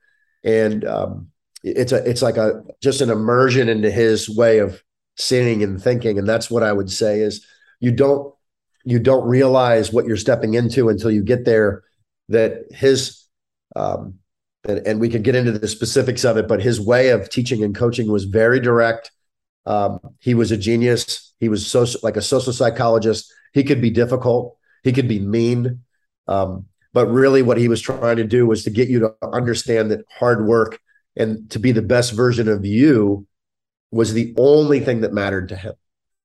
and 0.45 0.85
um, 0.85 1.29
it's 1.65 1.91
a 1.93 2.09
it's 2.09 2.23
like 2.23 2.37
a 2.37 2.63
just 2.81 3.01
an 3.01 3.11
immersion 3.11 3.69
into 3.69 3.91
his 3.91 4.29
way 4.31 4.59
of 4.59 4.83
seeing 5.17 5.63
and 5.63 5.83
thinking. 5.83 6.19
And 6.19 6.29
that's 6.29 6.51
what 6.51 6.63
I 6.63 6.73
would 6.73 6.91
say 6.91 7.21
is 7.21 7.45
you 7.81 7.91
don't 7.91 8.33
you 8.85 8.99
don't 8.99 9.27
realize 9.29 9.93
what 9.93 10.07
you're 10.07 10.17
stepping 10.17 10.55
into 10.55 10.89
until 10.89 11.11
you 11.11 11.23
get 11.23 11.45
there. 11.45 11.83
That 12.29 12.65
his 12.71 13.27
um, 13.77 14.19
and, 14.65 14.87
and 14.87 15.01
we 15.01 15.09
could 15.09 15.23
get 15.23 15.35
into 15.35 15.53
the 15.53 15.69
specifics 15.69 16.25
of 16.25 16.37
it, 16.37 16.49
but 16.49 16.63
his 16.63 16.81
way 16.81 17.11
of 17.11 17.29
teaching 17.29 17.65
and 17.65 17.75
coaching 17.75 18.11
was 18.11 18.25
very 18.25 18.61
direct. 18.61 19.11
Um, 19.67 20.01
he 20.21 20.35
was 20.35 20.51
a 20.51 20.57
genius. 20.57 21.35
He 21.39 21.49
was 21.49 21.67
so 21.67 21.87
like 22.03 22.17
a 22.17 22.23
social 22.23 22.53
psychologist. 22.53 23.33
He 23.53 23.65
could 23.65 23.81
be 23.81 23.91
difficult. 23.91 24.57
He 24.83 24.93
could 24.93 25.09
be 25.09 25.21
mean. 25.21 25.81
Um, 26.27 26.67
but 26.93 27.07
really, 27.07 27.43
what 27.43 27.59
he 27.59 27.69
was 27.69 27.81
trying 27.81 28.17
to 28.17 28.25
do 28.25 28.47
was 28.47 28.65
to 28.65 28.71
get 28.71 28.89
you 28.89 29.01
to 29.01 29.15
understand 29.23 29.91
that 29.91 30.05
hard 30.19 30.47
work 30.47 30.79
and 31.17 31.51
to 31.51 31.59
be 31.59 31.73
the 31.73 31.83
best 31.83 32.13
version 32.13 32.49
of 32.49 32.65
you 32.65 33.27
was 33.91 34.13
the 34.13 34.35
only 34.39 34.81
thing 34.81 35.03
that 35.03 35.13
mattered 35.13 35.49
to 35.51 35.57
him. 35.57 35.75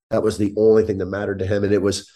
That 0.10 0.24
was 0.24 0.38
the 0.38 0.54
only 0.58 0.84
thing 0.84 1.00
that 1.00 1.06
mattered 1.06 1.40
to 1.40 1.46
him. 1.46 1.64
And 1.64 1.74
it 1.74 1.82
was, 1.82 2.10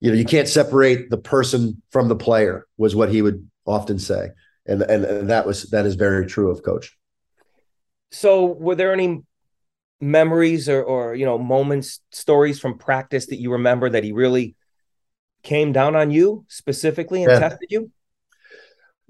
you 0.00 0.10
know, 0.10 0.16
you 0.16 0.24
can't 0.24 0.48
separate 0.48 1.10
the 1.10 1.18
person 1.18 1.82
from 1.90 2.08
the 2.08 2.16
player, 2.16 2.66
was 2.76 2.94
what 2.94 3.10
he 3.10 3.22
would 3.22 3.48
often 3.66 3.98
say. 3.98 4.30
And, 4.66 4.82
and, 4.82 5.04
and 5.04 5.30
that 5.30 5.46
was 5.46 5.64
that 5.70 5.86
is 5.86 5.94
very 5.94 6.26
true 6.26 6.50
of 6.50 6.62
coach. 6.62 6.96
So 8.10 8.46
were 8.46 8.74
there 8.74 8.92
any 8.92 9.22
memories 10.00 10.68
or, 10.68 10.82
or 10.82 11.14
you 11.14 11.24
know 11.24 11.38
moments 11.38 12.00
stories 12.12 12.60
from 12.60 12.78
practice 12.78 13.26
that 13.26 13.40
you 13.40 13.52
remember 13.52 13.90
that 13.90 14.04
he 14.04 14.12
really 14.12 14.54
came 15.42 15.72
down 15.72 15.96
on 15.96 16.10
you 16.10 16.44
specifically 16.48 17.24
and 17.24 17.32
yeah. 17.32 17.38
tested 17.40 17.68
you? 17.70 17.90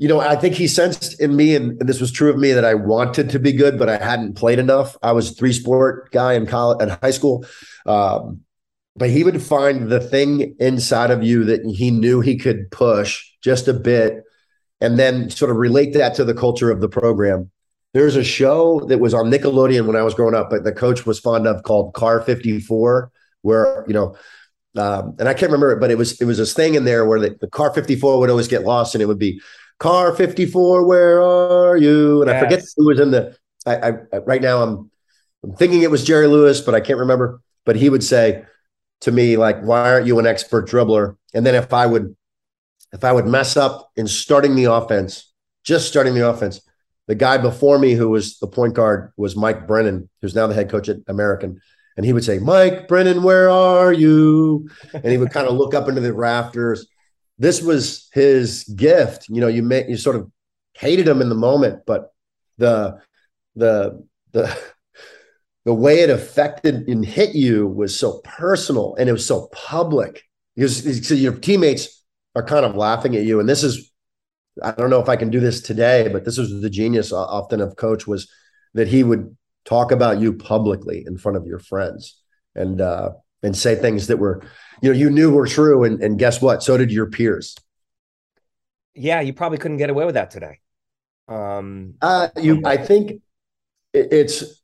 You 0.01 0.07
know, 0.07 0.21
I 0.21 0.37
think 0.37 0.55
he 0.55 0.69
sensed 0.69 1.21
in 1.21 1.35
me, 1.35 1.57
and, 1.57 1.77
this 1.81 2.01
was 2.01 2.13
true 2.13 2.31
of 2.31 2.39
me, 2.39 2.53
that 2.53 2.65
I 2.65 2.75
wanted 2.75 3.31
to 3.31 3.41
be 3.41 3.53
good, 3.53 3.81
but 3.81 3.89
I 3.89 3.97
hadn't 3.97 4.35
played 4.35 4.61
enough. 4.61 4.97
I 5.03 5.11
was 5.11 5.33
a 5.33 5.35
three 5.35 5.53
sport 5.53 6.13
guy 6.13 6.35
in 6.35 6.47
college 6.47 6.79
and 6.81 6.93
high 7.03 7.11
school. 7.11 7.45
Um, 7.85 8.43
but 8.99 9.11
he 9.11 9.23
would 9.23 9.41
find 9.41 9.89
the 9.89 10.01
thing 10.01 10.57
inside 10.59 11.11
of 11.11 11.23
you 11.23 11.45
that 11.45 11.65
he 11.65 11.91
knew 11.91 12.21
he 12.21 12.37
could 12.37 12.71
push 12.71 13.25
just 13.43 13.69
a 13.69 13.73
bit 13.73 14.25
and 14.81 14.99
then 14.99 15.31
sort 15.31 15.51
of 15.51 15.57
relate 15.57 15.95
that 15.95 16.15
to 16.17 16.25
the 16.25 16.35
culture 16.35 16.71
of 16.71 16.81
the 16.81 16.89
program. 16.89 17.51
There's 17.95 18.17
a 18.17 18.25
show 18.25 18.81
that 18.89 18.99
was 18.99 19.15
on 19.15 19.31
Nickelodeon 19.31 19.87
when 19.87 19.97
I 19.97 20.03
was 20.03 20.15
growing 20.15 20.35
up, 20.35 20.51
but 20.51 20.65
the 20.65 20.73
coach 20.73 21.07
was 21.07 21.21
fond 21.21 21.47
of 21.47 21.63
called 21.63 21.95
Car 21.95 22.21
54, 22.21 23.11
where, 23.43 23.85
you 23.87 23.95
know, 23.95 24.17
um, 24.77 25.15
and 25.19 25.29
I 25.29 25.33
can't 25.33 25.51
remember 25.51 25.73
it, 25.73 25.81
but 25.81 25.91
it 25.91 25.97
was 25.97 26.21
it 26.21 26.25
was 26.25 26.39
this 26.39 26.53
thing 26.53 26.75
in 26.75 26.85
there 26.85 27.07
where 27.07 27.19
the, 27.19 27.37
the 27.41 27.49
car 27.49 27.73
54 27.73 28.19
would 28.19 28.31
always 28.31 28.49
get 28.49 28.65
lost, 28.65 28.95
and 28.95 29.03
it 29.03 29.07
would 29.07 29.19
be 29.19 29.41
car 29.79 30.15
54, 30.15 30.87
where 30.87 31.23
are 31.23 31.77
you? 31.77 32.21
And 32.23 32.31
yes. 32.31 32.37
I 32.37 32.45
forget 32.45 32.65
who 32.77 32.87
was 32.87 33.01
in 33.01 33.11
the. 33.11 33.37
I, 33.67 33.93
I 34.13 34.19
right 34.19 34.43
now 34.43 34.63
I'm 34.63 34.91
I'm 35.43 35.57
thinking 35.57 35.83
it 35.83 35.91
was 35.91 36.05
Jerry 36.05 36.27
Lewis, 36.27 36.61
but 36.61 36.75
I 36.75 36.81
can't 36.81 36.99
remember. 36.99 37.41
But 37.65 37.77
he 37.77 37.89
would 37.89 38.05
say 38.05 38.45
to 39.03 39.13
me 39.13 39.37
like, 39.37 39.61
"Why 39.63 39.93
aren't 39.93 40.07
you 40.07 40.19
an 40.19 40.27
expert 40.27 40.69
dribbler?" 40.69 41.17
And 41.35 41.45
then 41.45 41.55
if 41.55 41.73
I 41.73 41.87
would 41.87 42.17
if 42.93 43.05
I 43.05 43.13
would 43.13 43.27
mess 43.27 43.57
up 43.57 43.91
in 43.97 44.07
starting 44.07 44.55
the 44.55 44.65
offense, 44.65 45.33
just 45.63 45.89
starting 45.89 46.15
the 46.15 46.29
offense, 46.29 46.61
the 47.07 47.15
guy 47.15 47.37
before 47.37 47.79
me 47.79 47.93
who 47.93 48.09
was 48.09 48.39
the 48.39 48.47
point 48.47 48.75
guard 48.75 49.13
was 49.17 49.37
Mike 49.37 49.67
Brennan, 49.67 50.09
who's 50.23 50.35
now 50.35 50.47
the 50.47 50.55
head 50.55 50.71
coach 50.71 50.89
at 50.89 50.99
American 51.07 51.61
and 51.99 52.07
he 52.07 52.13
would 52.13 52.25
say, 52.25 52.39
Mike 52.39 52.87
Brennan, 52.87 53.25
where 53.25 53.51
are 53.51 53.93
you? 53.93 54.71
And 54.95 55.07
he 55.07 55.19
would 55.19 55.33
kind 55.33 55.49
of 55.49 55.57
look 55.57 55.75
up 55.75 55.89
into 55.89 56.01
the 56.01 56.15
rafters. 56.15 56.87
This 57.39 57.61
was 57.61 58.09
his 58.13 58.63
gift. 58.77 59.29
You 59.29 59.41
know, 59.41 59.49
you 59.49 59.65
may, 59.65 59.85
you 59.89 59.97
sort 59.97 60.15
of 60.15 60.31
hated 60.75 61.09
him 61.09 61.21
in 61.21 61.29
the 61.29 61.35
moment, 61.35 61.83
but 61.89 62.13
the 62.57 63.01
the 63.57 64.07
the 64.31 64.57
the 65.69 65.75
way 65.75 66.01
it 66.01 66.09
affected 66.09 66.89
and 66.89 67.05
hit 67.05 67.35
you 67.35 67.67
was 67.67 67.95
so 67.95 68.23
personal 68.25 68.95
and 68.95 69.07
it 69.07 69.13
was 69.13 69.27
so 69.27 69.49
public. 69.53 70.25
Because 70.57 71.23
your 71.23 71.35
teammates 71.35 72.07
are 72.35 72.43
kind 72.43 72.65
of 72.65 72.75
laughing 72.75 73.15
at 73.15 73.25
you. 73.25 73.39
And 73.39 73.47
this 73.47 73.63
is, 73.63 73.93
I 74.63 74.71
don't 74.71 74.89
know 74.89 75.03
if 75.03 75.11
I 75.11 75.17
can 75.17 75.29
do 75.29 75.41
this 75.41 75.61
today, 75.61 76.09
but 76.11 76.25
this 76.25 76.39
was 76.39 76.63
the 76.63 76.71
genius 76.71 77.13
often 77.13 77.61
of 77.61 77.77
coach 77.77 78.07
was 78.07 78.33
that 78.73 78.89
he 78.89 79.05
would 79.05 79.37
talk 79.67 79.93
about 79.93 80.19
you 80.19 80.33
publicly 80.33 81.05
in 81.07 81.19
front 81.19 81.37
of 81.37 81.47
your 81.47 81.59
friends 81.59 82.19
and 82.55 82.81
uh, 82.81 83.11
and 83.43 83.55
say 83.55 83.75
things 83.75 84.07
that 84.07 84.17
were 84.17 84.41
you 84.81 84.91
know 84.91 84.99
you 84.99 85.11
knew 85.11 85.31
were 85.31 85.47
true. 85.47 85.85
And, 85.85 86.03
and 86.03 86.19
guess 86.19 86.41
what? 86.41 86.63
So 86.63 86.79
did 86.79 86.91
your 86.91 87.11
peers. 87.11 87.55
Yeah 88.95 89.21
you 89.21 89.35
probably 89.35 89.59
couldn't 89.59 89.77
get 89.77 89.91
away 89.91 90.07
with 90.07 90.15
that 90.15 90.31
today. 90.31 90.61
Um 91.29 91.93
uh 92.01 92.29
you 92.41 92.63
i 92.65 92.79
think 92.79 93.21
it's 93.93 94.59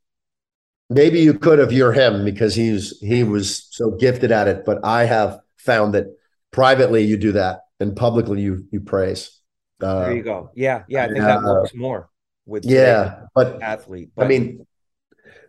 maybe 0.89 1.19
you 1.19 1.33
could 1.33 1.59
if 1.59 1.71
you're 1.71 1.93
him 1.93 2.25
because 2.25 2.55
he's 2.55 2.99
he 2.99 3.23
was 3.23 3.67
so 3.71 3.91
gifted 3.91 4.31
at 4.31 4.47
it. 4.47 4.65
But 4.65 4.83
I 4.83 5.05
have 5.05 5.39
found 5.57 5.93
that 5.93 6.07
privately 6.51 7.03
you 7.03 7.17
do 7.17 7.33
that 7.33 7.61
and 7.79 7.95
publicly 7.95 8.41
you 8.41 8.65
you 8.71 8.81
praise. 8.81 9.39
Uh, 9.81 10.05
there 10.05 10.15
you 10.15 10.23
go. 10.23 10.51
Yeah, 10.55 10.83
yeah. 10.87 11.05
I 11.05 11.07
think 11.07 11.19
uh, 11.19 11.27
that 11.27 11.43
works 11.43 11.75
more 11.75 12.09
with 12.45 12.65
yeah, 12.65 13.23
but 13.33 13.61
athlete. 13.61 14.11
But, 14.15 14.25
I 14.25 14.27
mean, 14.27 14.65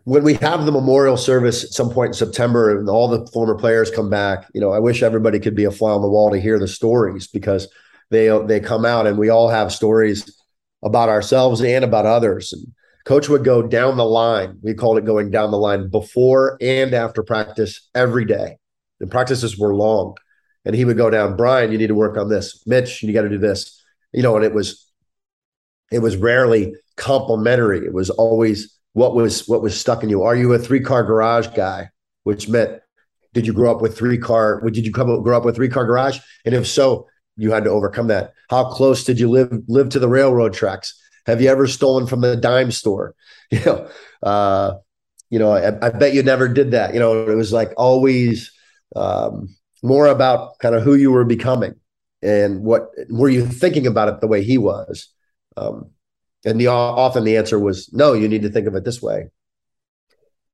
when 0.03 0.23
we 0.23 0.35
have 0.35 0.65
the 0.65 0.71
memorial 0.71 1.17
service 1.17 1.63
at 1.63 1.71
some 1.71 1.89
point 1.89 2.09
in 2.09 2.13
September 2.13 2.77
and 2.77 2.89
all 2.89 3.07
the 3.07 3.25
former 3.27 3.55
players 3.55 3.91
come 3.91 4.09
back, 4.09 4.47
you 4.53 4.61
know, 4.61 4.71
I 4.71 4.79
wish 4.79 5.03
everybody 5.03 5.39
could 5.39 5.55
be 5.55 5.65
a 5.65 5.71
fly 5.71 5.91
on 5.91 6.01
the 6.01 6.09
wall 6.09 6.31
to 6.31 6.39
hear 6.39 6.59
the 6.59 6.67
stories 6.67 7.27
because 7.27 7.67
they 8.09 8.27
they 8.45 8.59
come 8.59 8.85
out 8.85 9.07
and 9.07 9.17
we 9.17 9.29
all 9.29 9.49
have 9.49 9.71
stories 9.71 10.41
about 10.83 11.09
ourselves 11.09 11.61
and 11.61 11.83
about 11.83 12.05
others. 12.05 12.53
And 12.53 12.73
coach 13.07 13.29
would 13.29 13.45
go 13.45 13.61
down 13.61 13.95
the 13.95 14.05
line. 14.05 14.59
We 14.61 14.73
called 14.73 14.97
it 14.97 15.05
going 15.05 15.31
down 15.31 15.51
the 15.51 15.57
line 15.57 15.87
before 15.89 16.57
and 16.59 16.93
after 16.93 17.23
practice 17.23 17.87
every 17.95 18.25
day. 18.25 18.57
The 18.99 19.07
practices 19.07 19.57
were 19.57 19.73
long. 19.73 20.17
And 20.65 20.75
he 20.75 20.83
would 20.83 20.97
go 20.97 21.09
down, 21.09 21.37
Brian, 21.37 21.71
you 21.71 21.77
need 21.77 21.87
to 21.87 21.95
work 21.95 22.17
on 22.17 22.27
this. 22.27 22.67
Mitch, 22.67 23.01
you 23.01 23.13
got 23.13 23.21
to 23.21 23.29
do 23.29 23.37
this. 23.37 23.81
You 24.11 24.23
know, 24.23 24.35
and 24.35 24.43
it 24.43 24.53
was 24.53 24.85
it 25.89 25.99
was 25.99 26.17
rarely 26.17 26.75
complimentary. 26.97 27.85
It 27.85 27.93
was 27.93 28.09
always 28.09 28.77
what 28.91 29.15
was 29.15 29.47
what 29.47 29.61
was 29.61 29.79
stuck 29.79 30.03
in 30.03 30.09
you. 30.09 30.23
Are 30.23 30.35
you 30.35 30.51
a 30.51 30.59
three 30.59 30.81
car 30.81 31.03
garage 31.03 31.47
guy? 31.55 31.89
Which 32.23 32.49
meant, 32.49 32.81
did 33.33 33.47
you 33.47 33.53
grow 33.53 33.71
up 33.71 33.81
with 33.81 33.97
three 33.97 34.17
car? 34.17 34.59
Did 34.69 34.85
you 34.85 34.91
come 34.91 35.23
grow 35.23 35.37
up 35.37 35.45
with 35.45 35.55
three 35.55 35.69
car 35.69 35.85
garage? 35.85 36.19
And 36.43 36.53
if 36.53 36.67
so, 36.67 37.07
you 37.37 37.51
had 37.51 37.63
to 37.63 37.69
overcome 37.69 38.07
that. 38.07 38.33
How 38.49 38.65
close 38.65 39.05
did 39.05 39.17
you 39.17 39.29
live 39.29 39.61
live 39.69 39.87
to 39.89 39.99
the 39.99 40.09
railroad 40.09 40.53
tracks? 40.53 41.01
Have 41.27 41.41
you 41.41 41.49
ever 41.49 41.67
stolen 41.67 42.07
from 42.07 42.21
the 42.21 42.35
dime 42.35 42.71
store? 42.71 43.15
You 43.49 43.63
know, 43.63 43.89
uh, 44.23 44.73
you 45.29 45.39
know, 45.39 45.53
I, 45.53 45.67
I, 45.85 45.89
bet 45.91 46.13
you 46.13 46.21
never 46.21 46.49
did 46.49 46.71
that. 46.71 46.93
You 46.93 46.99
know, 46.99 47.25
it 47.29 47.35
was 47.35 47.53
like 47.53 47.71
always 47.77 48.51
um, 48.93 49.55
more 49.81 50.07
about 50.07 50.59
kind 50.59 50.75
of 50.75 50.83
who 50.83 50.95
you 50.95 51.11
were 51.11 51.23
becoming 51.23 51.75
and 52.21 52.61
what 52.61 52.89
were 53.09 53.29
you 53.29 53.45
thinking 53.45 53.87
about 53.87 54.09
it 54.09 54.19
the 54.19 54.27
way 54.27 54.43
he 54.43 54.57
was. 54.57 55.07
Um, 55.55 55.91
and 56.45 56.59
the 56.59 56.67
often 56.67 57.23
the 57.23 57.37
answer 57.37 57.57
was 57.57 57.91
no. 57.93 58.11
You 58.11 58.27
need 58.27 58.41
to 58.41 58.49
think 58.49 58.67
of 58.67 58.75
it 58.75 58.83
this 58.83 59.01
way. 59.01 59.29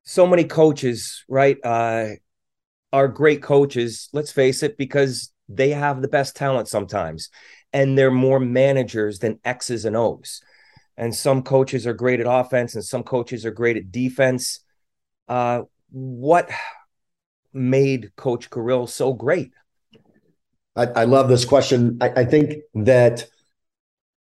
So 0.03 0.27
many 0.27 0.43
coaches, 0.43 1.23
right, 1.27 1.57
uh, 1.63 2.09
are 2.91 3.07
great 3.07 3.41
coaches. 3.41 4.09
Let's 4.13 4.31
face 4.31 4.63
it, 4.63 4.77
because 4.77 5.31
they 5.49 5.69
have 5.71 6.01
the 6.01 6.07
best 6.07 6.35
talent 6.35 6.67
sometimes, 6.67 7.29
and 7.71 7.97
they're 7.97 8.11
more 8.11 8.39
managers 8.39 9.19
than 9.19 9.39
X's 9.43 9.85
and 9.85 9.95
O's. 9.95 10.41
And 10.97 11.13
some 11.13 11.43
coaches 11.43 11.87
are 11.87 11.93
great 11.93 12.19
at 12.19 12.27
offense, 12.29 12.75
and 12.75 12.83
some 12.83 13.03
coaches 13.03 13.45
are 13.45 13.51
great 13.51 13.77
at 13.77 13.91
defense. 13.91 14.59
Uh, 15.27 15.63
what 15.91 16.49
made 17.53 18.15
Coach 18.15 18.49
Carril 18.49 18.87
so 18.87 19.13
great? 19.13 19.51
I, 20.75 20.85
I 20.87 21.03
love 21.05 21.29
this 21.29 21.45
question. 21.45 21.97
I, 22.01 22.09
I, 22.21 22.25
think 22.25 22.55
that 22.73 23.27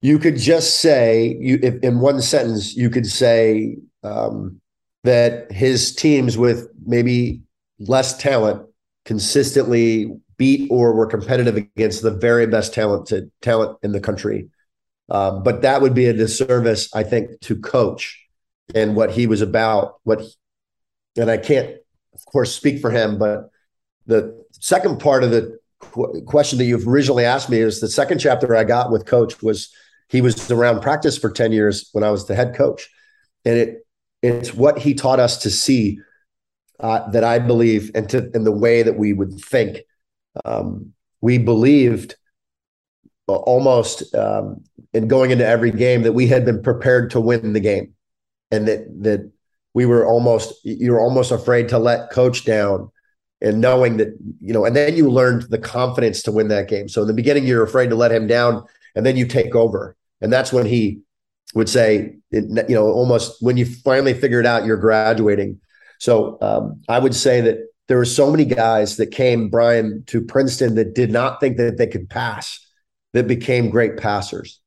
you 0.02 0.20
could 0.20 0.38
just 0.38 0.80
say 0.80 1.36
you 1.40 1.60
if, 1.64 1.76
in 1.82 2.00
one 2.00 2.22
sentence 2.22 2.76
you 2.76 2.92
could 2.92 3.08
say 3.08 3.78
um, 4.04 4.62
that 5.04 5.52
his 5.52 5.96
teams 5.96 6.38
with 6.38 6.68
maybe 6.86 7.42
less 7.80 8.16
talent 8.18 8.68
consistently 9.06 10.12
beat 10.38 10.70
or 10.70 10.94
were 10.94 11.08
competitive 11.08 11.56
against 11.56 12.04
the 12.04 12.12
very 12.12 12.46
best 12.46 12.74
talented 12.74 13.32
talent 13.42 13.78
in 13.82 13.92
the 13.92 14.00
country. 14.00 14.50
Um, 15.10 15.44
but 15.44 15.62
that 15.62 15.82
would 15.82 15.94
be 15.94 16.06
a 16.08 16.14
disservice, 16.14 16.94
I 16.94 17.04
think, 17.04 17.40
to 17.42 17.56
coach 17.56 18.20
and 18.74 18.96
what 18.96 19.12
he 19.12 19.28
was 19.28 19.42
about. 19.42 20.00
What, 20.04 20.22
and 21.18 21.30
I 21.30 21.38
can't, 21.38 21.78
of 22.14 22.26
course, 22.26 22.56
speak 22.56 22.82
for 22.82 22.90
him, 22.90 23.18
but 23.20 23.50
the 24.08 24.44
second 24.60 25.00
part 25.00 25.24
of 25.24 25.32
the 25.32 25.60
qu- 25.80 26.22
question 26.26 26.58
that 26.58 26.66
you've 26.66 26.88
originally 26.88 27.26
asked 27.26 27.50
me 27.50 27.60
is 27.60 27.80
the 27.80 27.88
second 27.88 28.20
chapter 28.20 28.56
I 28.56 28.64
got 28.64 28.92
with 28.92 29.06
coach 29.06 29.42
was 29.42 29.72
he 30.10 30.22
was 30.22 30.50
around 30.52 30.82
practice 30.82 31.18
for 31.18 31.32
10 31.32 31.52
years 31.52 31.90
when 31.94 32.04
I 32.04 32.12
was 32.12 32.28
the 32.28 32.36
head 32.36 32.56
coach. 32.56 32.90
And 33.44 33.58
it 33.58 33.86
it's 34.22 34.54
what 34.56 34.80
he 34.80 34.96
taught 34.96 35.20
us 35.20 35.38
to 35.40 35.52
see 35.52 36.00
uh, 36.80 37.08
that 37.12 37.24
I 37.24 37.38
believe 37.38 37.92
and 37.94 38.10
to 38.10 38.32
in 38.34 38.44
the 38.44 38.52
way 38.52 38.82
that 38.82 38.98
we 38.98 39.14
would 39.14 39.40
think. 39.40 39.80
Um, 40.44 40.94
we 41.22 41.38
believed 41.38 42.16
almost 43.28 44.14
um, 44.16 44.64
in 44.94 45.08
going 45.08 45.32
into 45.32 45.46
every 45.46 45.72
game 45.72 46.04
that 46.04 46.14
we 46.14 46.28
had 46.28 46.46
been 46.46 46.62
prepared 46.62 47.10
to 47.12 47.20
win 47.20 47.54
the 47.54 47.60
game. 47.60 47.94
And 48.52 48.68
that 48.68 48.86
that 49.04 49.32
we 49.74 49.86
were 49.86 50.06
almost 50.06 50.54
you 50.64 50.92
were 50.92 51.00
almost 51.00 51.32
afraid 51.32 51.70
to 51.70 51.80
let 51.80 52.12
coach 52.12 52.46
down 52.46 52.92
and 53.42 53.60
knowing 53.60 53.98
that 53.98 54.16
you 54.40 54.54
know 54.54 54.66
and 54.66 54.76
then 54.76 54.96
you 54.96 55.10
learned 55.10 55.44
the 55.44 55.58
confidence 55.58 56.22
to 56.24 56.32
win 56.32 56.48
that 56.50 56.70
game. 56.70 56.88
So 56.88 57.02
in 57.02 57.08
the 57.08 57.14
beginning 57.14 57.46
you're 57.46 57.64
afraid 57.64 57.90
to 57.90 57.96
let 57.96 58.12
him 58.12 58.28
down 58.28 58.64
and 58.96 59.06
then 59.06 59.18
you 59.18 59.26
take 59.26 59.56
over. 59.56 59.96
And 60.22 60.32
that's 60.32 60.54
when 60.54 60.66
he 60.66 61.02
would 61.56 61.70
say 61.70 62.18
you 62.32 62.64
know 62.70 62.86
almost 62.86 63.42
when 63.42 63.58
you 63.58 63.66
finally 63.66 64.14
figure 64.14 64.40
it 64.40 64.46
out 64.46 64.66
you're 64.66 64.78
graduating. 64.78 65.60
So 66.00 66.38
um, 66.42 66.82
i 66.88 67.00
would 67.00 67.16
say 67.16 67.42
that 67.42 67.58
there 67.88 67.98
were 67.98 68.06
so 68.06 68.32
many 68.32 68.46
guys 68.46 68.98
that 68.98 69.08
came 69.08 69.50
brian 69.50 70.04
to 70.08 70.22
princeton 70.22 70.76
that 70.76 70.94
did 70.96 71.12
not 71.12 71.40
think 71.40 71.58
that 71.58 71.78
they 71.78 71.88
could 71.88 72.10
pass 72.10 72.65
that 73.16 73.28
became 73.28 73.70
great 73.70 73.96
passers. 73.96 74.60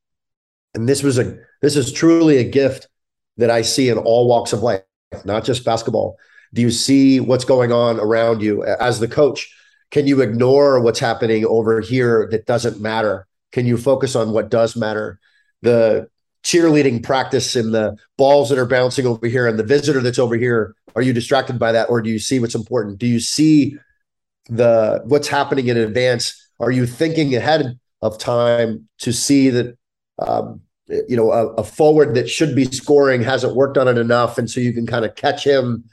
And 0.75 0.89
this 0.89 1.03
was 1.03 1.19
a 1.19 1.37
this 1.61 1.77
is 1.77 1.93
truly 1.93 2.39
a 2.39 2.45
gift 2.45 2.89
that 3.37 3.51
I 3.51 3.63
see 3.63 3.91
in 3.91 3.99
all 3.99 4.27
walks 4.27 4.55
of 4.55 4.63
life, 4.63 4.83
not 5.25 5.45
just 5.45 5.65
basketball. 5.65 6.17
Do 6.55 6.63
you 6.63 6.71
see 6.71 7.21
what's 7.21 7.45
going 7.45 7.73
on 7.73 8.01
around 8.01 8.43
you 8.43 8.65
as 8.65 9.01
the 9.01 9.09
coach? 9.09 9.55
Can 9.91 10.07
you 10.07 10.23
ignore 10.23 10.81
what's 10.81 10.99
happening 10.99 11.45
over 11.45 11.81
here 11.81 12.27
that 12.31 12.47
doesn't 12.47 12.81
matter? 12.81 13.27
Can 13.53 13.67
you 13.67 13.77
focus 13.77 14.17
on 14.17 14.33
what 14.33 14.51
does 14.51 14.77
matter? 14.77 15.21
The 15.61 16.09
cheerleading 16.43 17.03
practice 17.03 17.55
and 17.55 17.75
the 17.75 17.97
balls 18.17 18.49
that 18.49 18.59
are 18.59 18.67
bouncing 18.67 19.07
over 19.07 19.27
here 19.27 19.47
and 19.47 19.59
the 19.59 19.65
visitor 19.65 20.01
that's 20.01 20.19
over 20.19 20.37
here, 20.37 20.75
are 20.97 21.03
you 21.03 21.13
distracted 21.13 21.59
by 21.59 21.73
that 21.73 21.91
or 21.91 22.01
do 22.01 22.09
you 22.09 22.19
see 22.19 22.41
what's 22.41 22.55
important? 22.55 22.99
Do 22.99 23.07
you 23.07 23.21
see 23.21 23.77
the 24.49 25.03
what's 25.05 25.29
happening 25.29 25.69
in 25.69 25.77
advance? 25.77 26.49
Are 26.61 26.71
you 26.71 26.87
thinking 26.87 27.35
ahead 27.35 27.79
of 28.03 28.19
time 28.19 28.89
to 28.99 29.13
see 29.13 29.51
that 29.51 29.77
um, 30.19 30.61
you 30.87 31.17
know 31.17 31.33
a, 31.33 31.47
a, 31.55 31.65
forward 31.65 32.15
that 32.15 32.29
should 32.29 32.55
be 32.55 32.65
scoring 32.65 33.23
hasn't 33.23 33.55
worked 33.55 33.77
on 33.77 33.89
it 33.89 33.99
enough, 33.99 34.39
and 34.39 34.51
so 34.51 34.61
you 34.61 34.73
can 34.73 34.87
kind 34.87 35.05
of 35.05 35.15
catch 35.15 35.45
him 35.45 35.85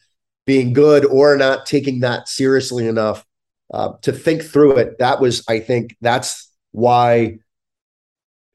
being 0.45 0.73
good 0.73 1.05
or 1.05 1.35
not 1.35 1.65
taking 1.65 2.01
that 2.01 2.27
seriously 2.27 2.87
enough 2.87 3.25
uh, 3.73 3.93
to 4.01 4.11
think 4.11 4.43
through 4.43 4.77
it. 4.77 4.99
That 4.99 5.19
was, 5.19 5.43
I 5.47 5.59
think, 5.59 5.95
that's 6.01 6.51
why 6.71 7.39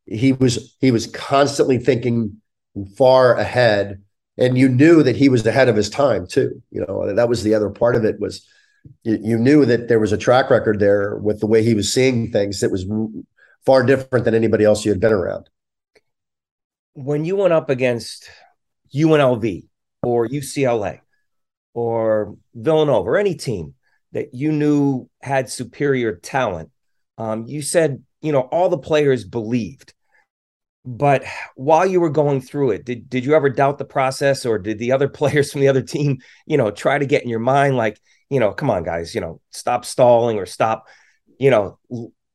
he 0.07 0.33
was 0.33 0.77
he 0.81 0.91
was 0.91 1.07
constantly 1.07 1.79
thinking 1.79 2.41
far 2.97 3.35
ahead, 3.35 4.03
and 4.39 4.57
you 4.57 4.69
knew 4.69 5.03
that 5.03 5.17
he 5.17 5.29
was 5.29 5.47
ahead 5.47 5.69
of 5.69 5.77
his 5.77 5.91
time 5.91 6.27
too. 6.27 6.63
You 6.71 6.85
know 6.87 7.15
that 7.15 7.29
was 7.29 7.43
the 7.43 7.55
other 7.55 7.71
part 7.71 7.97
of 7.97 8.05
it 8.05 8.21
was 8.21 8.47
you, 9.05 9.19
you 9.23 9.39
knew 9.39 9.65
that 9.67 9.89
there 9.89 10.01
was 10.01 10.13
a 10.13 10.19
track 10.19 10.51
record 10.51 10.81
there 10.81 11.17
with 11.17 11.41
the 11.41 11.47
way 11.47 11.63
he 11.63 11.75
was 11.75 11.93
seeing 11.93 12.31
things 12.31 12.61
that 12.61 12.71
was 12.71 12.87
far 13.65 13.83
different 13.85 14.25
than 14.25 14.35
anybody 14.35 14.65
else 14.65 14.85
you 14.85 14.91
had 14.91 15.01
been 15.01 15.13
around. 15.13 15.49
When 16.95 17.25
you 17.25 17.37
went 17.37 17.53
up 17.53 17.71
against 17.71 18.29
UNLV 18.95 19.69
or 20.03 20.29
UCLA 20.29 21.01
or 21.75 22.37
Villanova 22.55 23.09
or 23.09 23.19
any 23.19 23.35
team 23.35 23.75
that 24.13 24.35
you 24.35 24.53
knew 24.53 25.09
had 25.23 25.49
superior 25.49 26.17
talent, 26.17 26.71
um, 27.19 27.47
you 27.47 27.63
said, 27.63 28.03
you 28.23 28.33
know, 28.33 28.41
all 28.41 28.69
the 28.69 28.79
players 28.79 29.25
believed. 29.25 29.95
But 30.85 31.25
while 31.57 31.87
you 31.87 32.01
were 32.01 32.11
going 32.11 32.41
through 32.41 32.71
it, 32.71 32.85
did, 32.85 33.09
did 33.11 33.25
you 33.25 33.35
ever 33.35 33.51
doubt 33.51 33.79
the 33.79 33.85
process 33.85 34.47
or 34.47 34.59
did 34.59 34.79
the 34.79 34.93
other 34.93 35.09
players 35.21 35.53
from 35.53 35.61
the 35.61 35.69
other 35.69 35.83
team, 35.83 36.19
you 36.47 36.57
know, 36.57 36.71
try 36.71 36.99
to 36.99 37.07
get 37.07 37.23
in 37.23 37.29
your 37.29 37.39
mind 37.39 37.77
like, 37.77 38.01
you 38.31 38.41
know, 38.41 38.53
come 38.53 38.71
on, 38.71 38.83
guys, 38.83 39.15
you 39.15 39.21
know, 39.21 39.41
stop 39.51 39.85
stalling 39.85 40.39
or 40.39 40.47
stop, 40.47 40.87
you 41.39 41.51
know, 41.51 41.79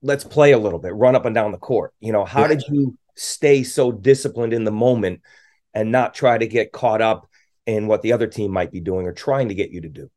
let's 0.05 0.23
play 0.23 0.51
a 0.51 0.57
little 0.59 0.79
bit, 0.79 0.93
run 0.93 1.15
up 1.15 1.25
and 1.25 1.33
down 1.33 1.51
the 1.51 1.57
court. 1.57 1.93
You 1.99 2.13
know, 2.13 2.23
how 2.25 2.41
yeah. 2.41 2.49
did 2.49 2.63
you 2.69 2.97
stay 3.15 3.63
so 3.63 3.91
disciplined 3.91 4.53
in 4.53 4.63
the 4.63 4.71
moment 4.71 5.21
and 5.73 5.91
not 5.91 6.13
try 6.13 6.37
to 6.37 6.47
get 6.47 6.71
caught 6.71 7.01
up 7.01 7.27
in 7.65 7.87
what 7.87 8.03
the 8.03 8.13
other 8.13 8.27
team 8.27 8.51
might 8.51 8.71
be 8.71 8.79
doing 8.79 9.07
or 9.07 9.13
trying 9.13 9.49
to 9.49 9.55
get 9.55 9.71
you 9.71 9.81
to 9.81 9.89
do? 9.89 10.11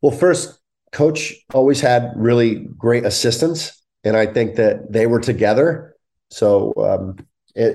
Well, 0.00 0.12
first, 0.12 0.58
coach 0.90 1.34
always 1.52 1.80
had 1.80 2.12
really 2.16 2.66
great 2.78 3.04
assistants, 3.04 3.82
and 4.04 4.16
I 4.16 4.26
think 4.26 4.56
that 4.56 4.90
they 4.90 5.06
were 5.06 5.20
together. 5.20 5.94
So 6.30 6.72
um, 6.76 7.26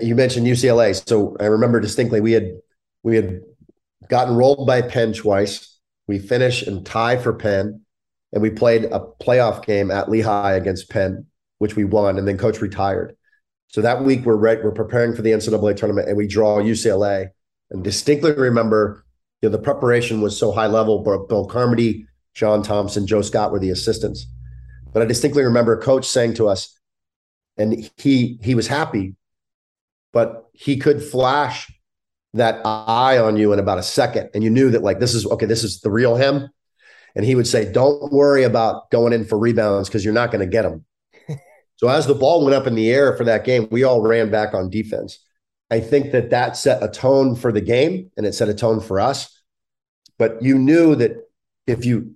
you 0.02 0.15
mentioned 0.15 0.47
UCLA, 0.47 1.08
so 1.08 1.38
I 1.39 1.45
remember 1.45 1.80
distinctly 1.80 2.21
we 2.21 2.32
had 2.32 2.54
we 3.04 3.15
had 3.17 3.41
gotten 4.10 4.36
rolled 4.36 4.65
by 4.65 4.82
Penn 4.82 5.13
twice. 5.13 5.78
We 6.08 6.17
finish 6.17 6.63
and 6.63 6.86
tie 6.86 7.17
for 7.17 7.34
Penn 7.34 7.83
and 8.34 8.41
we 8.41 8.50
played 8.50 8.86
a 8.86 9.00
playoff 9.22 9.63
game 9.65 9.91
at 9.91 10.10
Lehigh 10.10 10.54
against 10.54 10.89
Penn, 10.89 11.28
which 11.60 11.76
we 11.76 11.86
won, 11.86 12.17
and 12.17 12.28
then 12.28 12.38
coach 12.38 12.60
retired. 12.60 13.15
So 13.67 13.82
that 13.82 14.04
week 14.04 14.26
we're 14.26 14.36
re- 14.36 14.62
we're 14.62 14.72
preparing 14.72 15.15
for 15.15 15.22
the 15.22 15.32
NCAA 15.32 15.78
tournament, 15.78 16.10
and 16.10 16.17
we 16.17 16.28
draw 16.28 16.58
UCLA. 16.58 17.30
And 17.72 17.84
distinctly 17.84 18.34
remember 18.34 19.06
you 19.41 19.50
know, 19.50 19.56
the 19.56 19.62
preparation 19.62 20.22
was 20.22 20.38
so 20.38 20.52
high 20.52 20.67
level. 20.67 21.00
But 21.00 21.30
Bill 21.30 21.46
Carmody, 21.46 22.08
John 22.34 22.63
Thompson, 22.63 23.06
Joe 23.06 23.22
Scott 23.22 23.52
were 23.52 23.60
the 23.60 23.69
assistants. 23.69 24.26
But 24.91 25.02
I 25.02 25.06
distinctly 25.06 25.43
remember 25.43 25.80
coach 25.80 26.08
saying 26.08 26.36
to 26.36 26.48
us, 26.48 26.80
and 27.58 27.89
he 27.98 28.39
he 28.41 28.56
was 28.56 28.67
happy, 28.67 29.15
but 30.12 30.48
he 30.54 30.78
could 30.78 31.04
flash 31.04 31.72
that 32.34 32.62
eye 32.65 33.17
on 33.19 33.38
you 33.38 33.54
in 33.54 33.60
about 33.60 33.78
a 33.78 33.84
second, 33.84 34.30
and 34.34 34.43
you 34.43 34.50
knew 34.50 34.72
that 34.72 34.82
like 34.82 35.00
this 35.00 35.13
is 35.13 35.26
okay, 35.26 35.46
this 35.46 35.63
is 35.63 35.82
the 35.82 35.91
real 35.91 36.15
him. 36.15 36.50
And 37.15 37.26
he 37.26 37.36
would 37.36 37.47
say, 37.47 37.71
"Don't 37.71 38.12
worry 38.12 38.43
about 38.43 38.89
going 38.89 39.13
in 39.13 39.26
for 39.26 39.38
rebounds 39.38 39.89
because 39.89 40.04
you're 40.04 40.13
not 40.13 40.32
going 40.32 40.41
to 40.41 40.52
get 40.52 40.63
them." 40.63 40.86
so 41.76 41.88
as 41.88 42.08
the 42.08 42.15
ball 42.15 42.43
went 42.43 42.56
up 42.56 42.67
in 42.67 42.76
the 42.76 42.91
air 42.91 43.15
for 43.15 43.23
that 43.26 43.45
game, 43.45 43.67
we 43.71 43.84
all 43.84 44.02
ran 44.02 44.32
back 44.32 44.54
on 44.54 44.69
defense. 44.69 45.19
I 45.69 45.80
think 45.80 46.12
that 46.12 46.30
that 46.32 46.58
set 46.58 46.84
a 46.84 46.88
tone 46.88 47.36
for 47.36 47.52
the 47.52 47.62
game, 47.62 48.12
and 48.17 48.26
it 48.26 48.34
set 48.34 48.49
a 48.49 48.54
tone 48.54 48.80
for 48.80 48.99
us. 48.99 49.41
But 50.17 50.41
you 50.41 50.58
knew 50.58 50.95
that 50.95 51.28
if 51.67 51.86
you, 51.86 52.15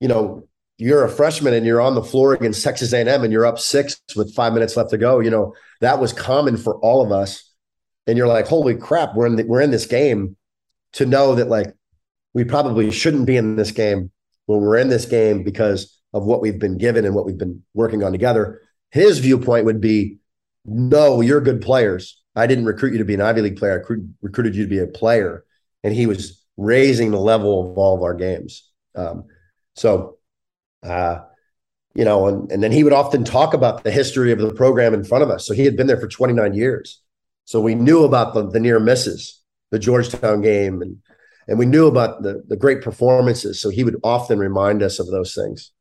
you 0.00 0.08
know, 0.08 0.48
you're 0.78 1.04
a 1.04 1.08
freshman 1.08 1.54
and 1.54 1.64
you're 1.64 1.80
on 1.80 1.94
the 1.94 2.02
floor 2.02 2.34
against 2.34 2.62
Texas 2.64 2.92
A&M 2.92 3.22
and 3.22 3.32
you're 3.32 3.46
up 3.46 3.58
six 3.58 4.00
with 4.16 4.34
five 4.34 4.52
minutes 4.52 4.76
left 4.76 4.90
to 4.90 4.98
go, 4.98 5.20
you 5.20 5.30
know 5.30 5.54
that 5.80 6.00
was 6.00 6.12
common 6.12 6.56
for 6.56 6.76
all 6.76 7.04
of 7.04 7.12
us. 7.12 7.50
And 8.06 8.18
you're 8.18 8.28
like, 8.28 8.46
holy 8.46 8.74
crap, 8.74 9.14
we're 9.14 9.26
in 9.26 9.36
the, 9.36 9.44
we're 9.44 9.60
in 9.60 9.70
this 9.70 9.86
game. 9.86 10.36
To 10.94 11.06
know 11.06 11.36
that 11.36 11.48
like 11.48 11.72
we 12.34 12.44
probably 12.44 12.90
shouldn't 12.90 13.26
be 13.26 13.36
in 13.36 13.56
this 13.56 13.70
game, 13.70 14.10
but 14.52 14.58
we're 14.58 14.76
in 14.76 14.88
this 14.88 15.06
game 15.06 15.42
because 15.42 15.98
of 16.12 16.24
what 16.24 16.42
we've 16.42 16.58
been 16.58 16.76
given 16.76 17.06
and 17.06 17.14
what 17.14 17.24
we've 17.24 17.38
been 17.38 17.62
working 17.72 18.04
on 18.04 18.12
together. 18.12 18.60
His 18.90 19.18
viewpoint 19.18 19.64
would 19.64 19.80
be, 19.80 20.18
no, 20.66 21.22
you're 21.22 21.40
good 21.40 21.62
players. 21.62 22.20
I 22.36 22.46
didn't 22.46 22.66
recruit 22.66 22.92
you 22.92 22.98
to 22.98 23.04
be 23.04 23.14
an 23.14 23.22
Ivy 23.22 23.40
League 23.40 23.56
player. 23.56 23.82
I 23.82 23.94
recruited 24.20 24.54
you 24.54 24.64
to 24.64 24.68
be 24.68 24.78
a 24.78 24.86
player. 24.86 25.44
And 25.82 25.94
he 25.94 26.06
was 26.06 26.44
raising 26.58 27.10
the 27.10 27.18
level 27.18 27.72
of 27.72 27.78
all 27.78 27.96
of 27.96 28.02
our 28.02 28.14
games. 28.14 28.68
Um, 28.94 29.24
so 29.74 30.18
uh, 30.82 31.20
you 31.94 32.04
know, 32.04 32.26
and, 32.26 32.50
and 32.50 32.62
then 32.62 32.72
he 32.72 32.84
would 32.84 32.92
often 32.92 33.24
talk 33.24 33.54
about 33.54 33.84
the 33.84 33.90
history 33.90 34.32
of 34.32 34.38
the 34.38 34.52
program 34.52 34.94
in 34.94 35.04
front 35.04 35.24
of 35.24 35.30
us. 35.30 35.46
So 35.46 35.54
he 35.54 35.64
had 35.64 35.76
been 35.76 35.86
there 35.86 36.00
for 36.00 36.08
29 36.08 36.54
years. 36.54 37.00
So 37.44 37.60
we 37.60 37.74
knew 37.74 38.04
about 38.04 38.34
the, 38.34 38.48
the 38.48 38.60
near 38.60 38.80
misses, 38.80 39.40
the 39.70 39.78
Georgetown 39.78 40.40
game, 40.40 40.80
and 40.80 40.98
and 41.48 41.58
we 41.58 41.66
knew 41.66 41.86
about 41.86 42.22
the 42.22 42.42
the 42.46 42.56
great 42.56 42.82
performances. 42.82 43.60
So 43.60 43.70
he 43.70 43.84
would 43.84 43.96
often 44.04 44.38
remind 44.38 44.82
us 44.82 44.98
of 44.98 45.08
those 45.08 45.34
things. 45.34 45.72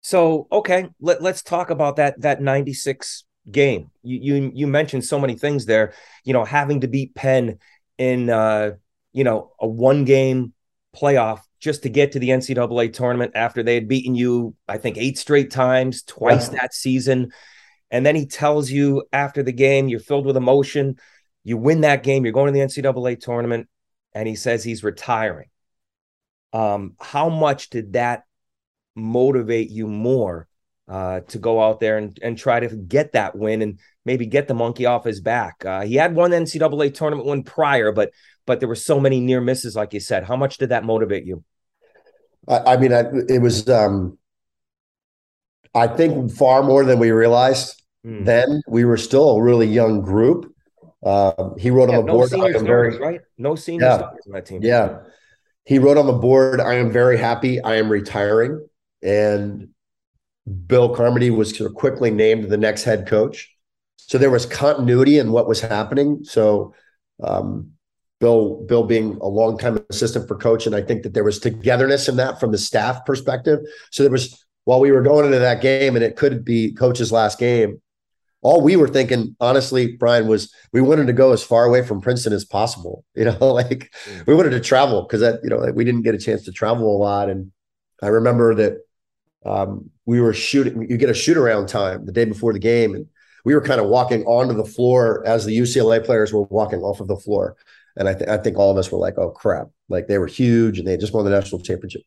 So 0.00 0.46
okay, 0.50 0.88
let, 1.00 1.22
let's 1.22 1.42
talk 1.42 1.70
about 1.70 1.96
that 1.96 2.20
that 2.20 2.40
96 2.40 3.24
game. 3.50 3.90
You 4.02 4.18
you 4.34 4.52
you 4.54 4.66
mentioned 4.66 5.04
so 5.04 5.18
many 5.18 5.36
things 5.36 5.66
there, 5.66 5.94
you 6.24 6.32
know, 6.32 6.44
having 6.44 6.80
to 6.80 6.88
beat 6.88 7.14
Penn 7.14 7.58
in 7.98 8.30
uh, 8.30 8.72
you 9.12 9.24
know, 9.24 9.52
a 9.60 9.66
one 9.66 10.04
game 10.04 10.52
playoff 10.96 11.40
just 11.60 11.82
to 11.82 11.88
get 11.88 12.12
to 12.12 12.18
the 12.18 12.30
NCAA 12.30 12.92
tournament 12.92 13.32
after 13.34 13.62
they 13.62 13.74
had 13.74 13.88
beaten 13.88 14.14
you, 14.14 14.54
I 14.66 14.78
think, 14.78 14.96
eight 14.96 15.18
straight 15.18 15.50
times, 15.50 16.02
twice 16.02 16.50
yeah. 16.50 16.60
that 16.60 16.74
season. 16.74 17.32
And 17.90 18.06
then 18.06 18.16
he 18.16 18.26
tells 18.26 18.70
you 18.70 19.04
after 19.12 19.42
the 19.42 19.52
game, 19.52 19.88
you're 19.88 20.00
filled 20.00 20.26
with 20.26 20.36
emotion. 20.36 20.96
You 21.44 21.56
win 21.56 21.82
that 21.82 22.02
game, 22.02 22.24
you're 22.24 22.32
going 22.32 22.52
to 22.52 22.58
the 22.58 22.64
NCAA 22.64 23.20
tournament, 23.20 23.68
and 24.14 24.28
he 24.28 24.34
says 24.34 24.62
he's 24.62 24.84
retiring. 24.84 25.48
Um, 26.52 26.96
how 27.00 27.28
much 27.28 27.70
did 27.70 27.92
that 27.92 28.24
motivate 28.96 29.70
you 29.70 29.86
more 29.86 30.48
uh, 30.88 31.20
to 31.20 31.38
go 31.38 31.62
out 31.62 31.78
there 31.80 31.96
and, 31.96 32.18
and 32.22 32.36
try 32.36 32.60
to 32.60 32.74
get 32.74 33.12
that 33.12 33.36
win 33.36 33.62
and 33.62 33.78
maybe 34.04 34.26
get 34.26 34.48
the 34.48 34.54
monkey 34.54 34.86
off 34.86 35.04
his 35.04 35.20
back? 35.20 35.64
Uh, 35.64 35.82
he 35.82 35.94
had 35.94 36.14
one 36.14 36.32
NCAA 36.32 36.92
tournament 36.92 37.28
win 37.28 37.44
prior, 37.44 37.92
but 37.92 38.10
but 38.46 38.58
there 38.58 38.68
were 38.68 38.74
so 38.74 38.98
many 38.98 39.20
near 39.20 39.40
misses, 39.40 39.76
like 39.76 39.92
you 39.94 40.00
said. 40.00 40.24
How 40.24 40.34
much 40.34 40.58
did 40.58 40.70
that 40.70 40.84
motivate 40.84 41.24
you? 41.24 41.44
I, 42.48 42.74
I 42.74 42.76
mean, 42.78 42.92
I, 42.92 43.04
it 43.28 43.40
was, 43.40 43.68
um, 43.68 44.18
I 45.74 45.86
think, 45.86 46.32
far 46.32 46.62
more 46.64 46.84
than 46.84 46.98
we 46.98 47.12
realized. 47.12 47.80
Mm. 48.04 48.24
Then 48.24 48.62
we 48.66 48.84
were 48.84 48.96
still 48.96 49.36
a 49.36 49.42
really 49.42 49.68
young 49.68 50.00
group. 50.00 50.52
Uh, 51.04 51.54
he 51.58 51.70
wrote 51.70 51.90
yeah, 51.90 51.98
on 51.98 52.06
the 52.06 52.12
no 52.12 52.18
board. 52.18 52.30
Senior 52.30 52.50
stars, 52.50 52.62
very, 52.62 52.98
right? 52.98 53.20
No 53.38 53.54
senior 53.54 53.86
yeah, 53.86 53.96
stars 53.96 54.26
on 54.26 54.32
that 54.32 54.46
team. 54.46 54.62
Yeah. 54.62 54.98
He 55.64 55.78
wrote 55.78 55.98
on 55.98 56.06
the 56.06 56.12
board, 56.12 56.60
I 56.60 56.74
am 56.74 56.90
very 56.90 57.16
happy. 57.16 57.60
I 57.60 57.76
am 57.76 57.88
retiring. 57.88 58.66
And 59.02 59.68
Bill 60.66 60.94
Carmody 60.94 61.30
was 61.30 61.56
sort 61.56 61.70
of 61.70 61.76
quickly 61.76 62.10
named 62.10 62.50
the 62.50 62.56
next 62.56 62.84
head 62.84 63.06
coach. 63.06 63.54
So 63.96 64.18
there 64.18 64.30
was 64.30 64.46
continuity 64.46 65.18
in 65.18 65.32
what 65.32 65.46
was 65.46 65.60
happening. 65.60 66.24
So 66.24 66.74
um, 67.22 67.72
Bill, 68.18 68.64
Bill 68.66 68.84
being 68.84 69.18
a 69.20 69.28
longtime 69.28 69.84
assistant 69.88 70.28
for 70.28 70.36
coach, 70.36 70.66
and 70.66 70.74
I 70.74 70.82
think 70.82 71.04
that 71.04 71.14
there 71.14 71.24
was 71.24 71.38
togetherness 71.38 72.08
in 72.08 72.16
that 72.16 72.40
from 72.40 72.52
the 72.52 72.58
staff 72.58 73.04
perspective. 73.06 73.60
So 73.90 74.02
there 74.02 74.12
was 74.12 74.44
while 74.64 74.80
we 74.80 74.92
were 74.92 75.02
going 75.02 75.26
into 75.26 75.38
that 75.38 75.62
game, 75.62 75.96
and 75.96 76.04
it 76.04 76.16
could 76.16 76.44
be 76.44 76.72
coach's 76.72 77.12
last 77.12 77.38
game. 77.38 77.80
All 78.42 78.62
we 78.62 78.76
were 78.76 78.88
thinking, 78.88 79.36
honestly, 79.38 79.96
Brian, 79.96 80.26
was 80.26 80.52
we 80.72 80.80
wanted 80.80 81.06
to 81.08 81.12
go 81.12 81.32
as 81.32 81.42
far 81.42 81.64
away 81.64 81.82
from 81.84 82.00
Princeton 82.00 82.32
as 82.32 82.44
possible. 82.44 83.04
You 83.14 83.26
know, 83.26 83.52
like 83.52 83.92
mm. 84.06 84.26
we 84.26 84.34
wanted 84.34 84.50
to 84.50 84.60
travel 84.60 85.02
because 85.02 85.20
that, 85.20 85.40
you 85.42 85.50
know, 85.50 85.70
we 85.74 85.84
didn't 85.84 86.02
get 86.02 86.14
a 86.14 86.18
chance 86.18 86.44
to 86.44 86.52
travel 86.52 86.96
a 86.96 86.98
lot. 86.98 87.28
And 87.28 87.52
I 88.02 88.06
remember 88.06 88.54
that 88.54 88.78
um, 89.44 89.90
we 90.06 90.20
were 90.20 90.32
shooting. 90.32 90.86
You 90.88 90.96
get 90.96 91.10
a 91.10 91.14
shoot 91.14 91.36
around 91.36 91.68
time 91.68 92.06
the 92.06 92.12
day 92.12 92.24
before 92.24 92.52
the 92.52 92.58
game, 92.58 92.94
and 92.94 93.06
we 93.44 93.54
were 93.54 93.60
kind 93.60 93.80
of 93.80 93.88
walking 93.88 94.24
onto 94.24 94.54
the 94.54 94.64
floor 94.64 95.22
as 95.26 95.44
the 95.44 95.56
UCLA 95.56 96.04
players 96.04 96.32
were 96.32 96.42
walking 96.44 96.80
off 96.80 97.00
of 97.00 97.08
the 97.08 97.16
floor. 97.16 97.56
And 97.96 98.08
I, 98.08 98.14
th- 98.14 98.28
I 98.28 98.36
think 98.36 98.56
all 98.56 98.70
of 98.70 98.76
us 98.76 98.90
were 98.90 98.98
like, 98.98 99.18
oh 99.18 99.30
crap, 99.30 99.68
like 99.88 100.06
they 100.06 100.18
were 100.18 100.26
huge 100.26 100.78
and 100.78 100.86
they 100.86 100.96
just 100.96 101.12
won 101.12 101.24
the 101.24 101.30
national 101.30 101.62
championship. 101.62 102.02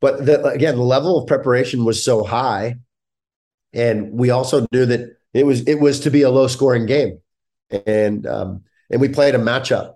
But 0.00 0.26
the, 0.26 0.44
again, 0.44 0.76
the 0.76 0.82
level 0.82 1.18
of 1.18 1.26
preparation 1.26 1.84
was 1.84 2.04
so 2.04 2.24
high, 2.24 2.76
and 3.72 4.12
we 4.12 4.30
also 4.30 4.66
knew 4.70 4.86
that 4.86 5.16
it 5.34 5.44
was 5.44 5.62
it 5.62 5.80
was 5.80 6.00
to 6.00 6.10
be 6.10 6.22
a 6.22 6.30
low 6.30 6.46
scoring 6.46 6.86
game, 6.86 7.18
and 7.70 8.26
um, 8.26 8.62
and 8.90 9.00
we 9.00 9.08
played 9.08 9.34
a 9.34 9.38
matchup, 9.38 9.94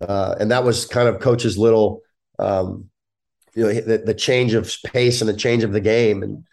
uh, 0.00 0.34
and 0.38 0.50
that 0.50 0.64
was 0.64 0.84
kind 0.84 1.08
of 1.08 1.20
coach's 1.20 1.56
little, 1.56 2.02
um, 2.38 2.90
you 3.54 3.62
know, 3.62 3.72
the, 3.72 3.98
the 3.98 4.14
change 4.14 4.52
of 4.54 4.70
pace 4.84 5.20
and 5.22 5.28
the 5.28 5.36
change 5.36 5.62
of 5.62 5.72
the 5.72 5.80
game, 5.80 6.22
and 6.22 6.44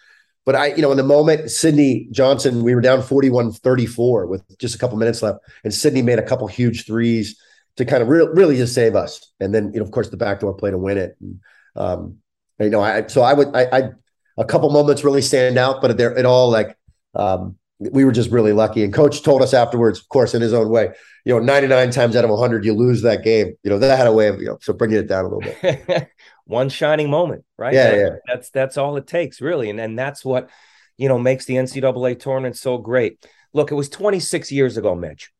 but 0.47 0.56
I, 0.56 0.67
you 0.67 0.82
know, 0.82 0.91
in 0.91 0.97
the 0.97 1.04
moment, 1.04 1.52
Sydney 1.52 2.08
Johnson, 2.10 2.63
we 2.63 2.73
were 2.73 2.80
down 2.80 3.02
41 3.02 3.52
34 3.52 4.28
with 4.28 4.58
just 4.60 4.76
a 4.76 4.78
couple 4.78 4.95
minutes 4.95 5.21
left. 5.21 5.39
And 5.65 5.73
Sydney 5.73 6.02
made 6.02 6.19
a 6.19 6.26
couple 6.26 6.47
huge 6.47 6.86
threes 6.86 7.38
to 7.76 7.84
kind 7.84 8.02
of 8.02 8.08
re- 8.08 8.30
really 8.32 8.56
just 8.56 8.73
save 8.73 8.95
us. 8.95 9.30
And 9.41 9.54
then, 9.54 9.73
you 9.73 9.82
know, 9.82 9.86
of 9.86 9.91
course, 9.91 10.08
the 10.08 10.15
backdoor 10.15 10.54
play 10.54 10.71
to 10.71 10.78
win 10.78 10.97
it. 10.97 11.17
And, 11.19 11.41
um, 11.76 12.19
you 12.62 12.69
know, 12.69 12.80
I 12.80 13.08
so 13.08 13.23
I 13.23 13.34
would 13.34 13.54
I, 13.54 13.63
I 13.78 13.89
a 14.38 14.45
couple 14.45 14.69
moments 14.69 15.04
really 15.04 15.21
stand 15.21 15.58
out, 15.58 15.82
but 15.82 15.97
they're 15.97 16.17
it 16.17 16.26
all 16.26 16.50
like 16.50 16.78
um, 17.13 17.58
we 17.80 18.06
were 18.06 18.12
just 18.12 18.32
really 18.32 18.54
lucky. 18.54 18.84
And 18.84 18.94
coach 18.94 19.22
told 19.22 19.42
us 19.42 19.54
afterwards, 19.54 20.00
of 20.00 20.10
course, 20.10 20.34
in 20.34 20.42
his 20.42 20.54
own 20.54 20.70
way, 20.70 20.90
you 21.26 21.34
know, 21.34 21.40
99 21.40 21.92
times 21.92 22.16
out 22.16 22.24
of 22.24 22.30
100, 22.32 22.66
you 22.66 22.74
lose 22.74 23.04
that 23.04 23.24
game. 23.24 23.54
You 23.63 23.70
know, 23.70 23.80
that 23.80 23.98
had 23.98 24.08
a 24.08 24.13
way 24.13 24.28
of, 24.28 24.40
you 24.40 24.48
know, 24.48 24.58
so 24.62 24.74
bringing 24.74 24.98
it 24.98 25.08
down 25.08 25.26
a 25.26 25.28
little 25.28 25.54
bit. 25.62 26.10
One 26.46 26.70
shining 26.70 27.10
moment, 27.10 27.44
right? 27.58 27.74
Yeah, 27.74 27.92
that, 27.92 27.98
yeah. 27.98 28.10
That's 28.26 28.50
that's 28.50 28.78
all 28.78 28.98
it 28.98 29.06
takes, 29.06 29.42
really. 29.42 29.70
And 29.70 29.80
and 29.80 30.00
that's 30.00 30.24
what, 30.24 30.50
you 30.98 31.08
know, 31.08 31.20
makes 31.20 31.46
the 31.46 31.56
NCAA 31.56 32.20
tournament 32.20 32.58
so 32.58 32.78
great. 32.78 33.24
Look, 33.54 33.72
it 33.72 33.76
was 33.76 33.90
26 33.90 34.52
years 34.52 34.78
ago, 34.78 34.96
Mitch, 34.96 35.32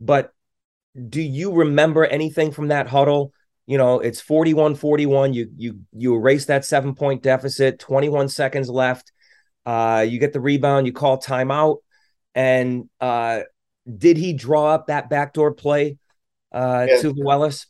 but 0.00 0.32
do 1.08 1.20
you 1.20 1.52
remember 1.52 2.04
anything 2.04 2.50
from 2.50 2.68
that 2.68 2.88
huddle? 2.88 3.32
You 3.66 3.78
know, 3.78 4.00
it's 4.00 4.20
41 4.20 4.74
41. 4.74 5.34
You 5.34 5.50
you 5.56 5.80
you 5.92 6.14
erase 6.14 6.46
that 6.46 6.64
seven 6.64 6.94
point 6.94 7.22
deficit, 7.22 7.78
21 7.78 8.28
seconds 8.28 8.68
left. 8.68 9.12
Uh, 9.66 10.04
you 10.06 10.18
get 10.18 10.32
the 10.32 10.40
rebound, 10.40 10.86
you 10.86 10.92
call 10.92 11.18
timeout. 11.18 11.78
And 12.34 12.88
uh, 13.00 13.40
did 13.98 14.16
he 14.16 14.32
draw 14.32 14.74
up 14.74 14.88
that 14.88 15.08
backdoor 15.08 15.52
play 15.52 15.98
uh, 16.52 16.86
yeah. 16.88 17.00
to 17.00 17.14
Wellis? 17.16 17.66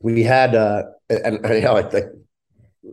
We 0.00 0.22
had, 0.22 0.54
uh, 0.54 0.84
and, 1.08 1.44
and 1.44 1.54
you 1.54 1.60
know, 1.60 1.76
I 1.76 1.82
think 1.82 2.06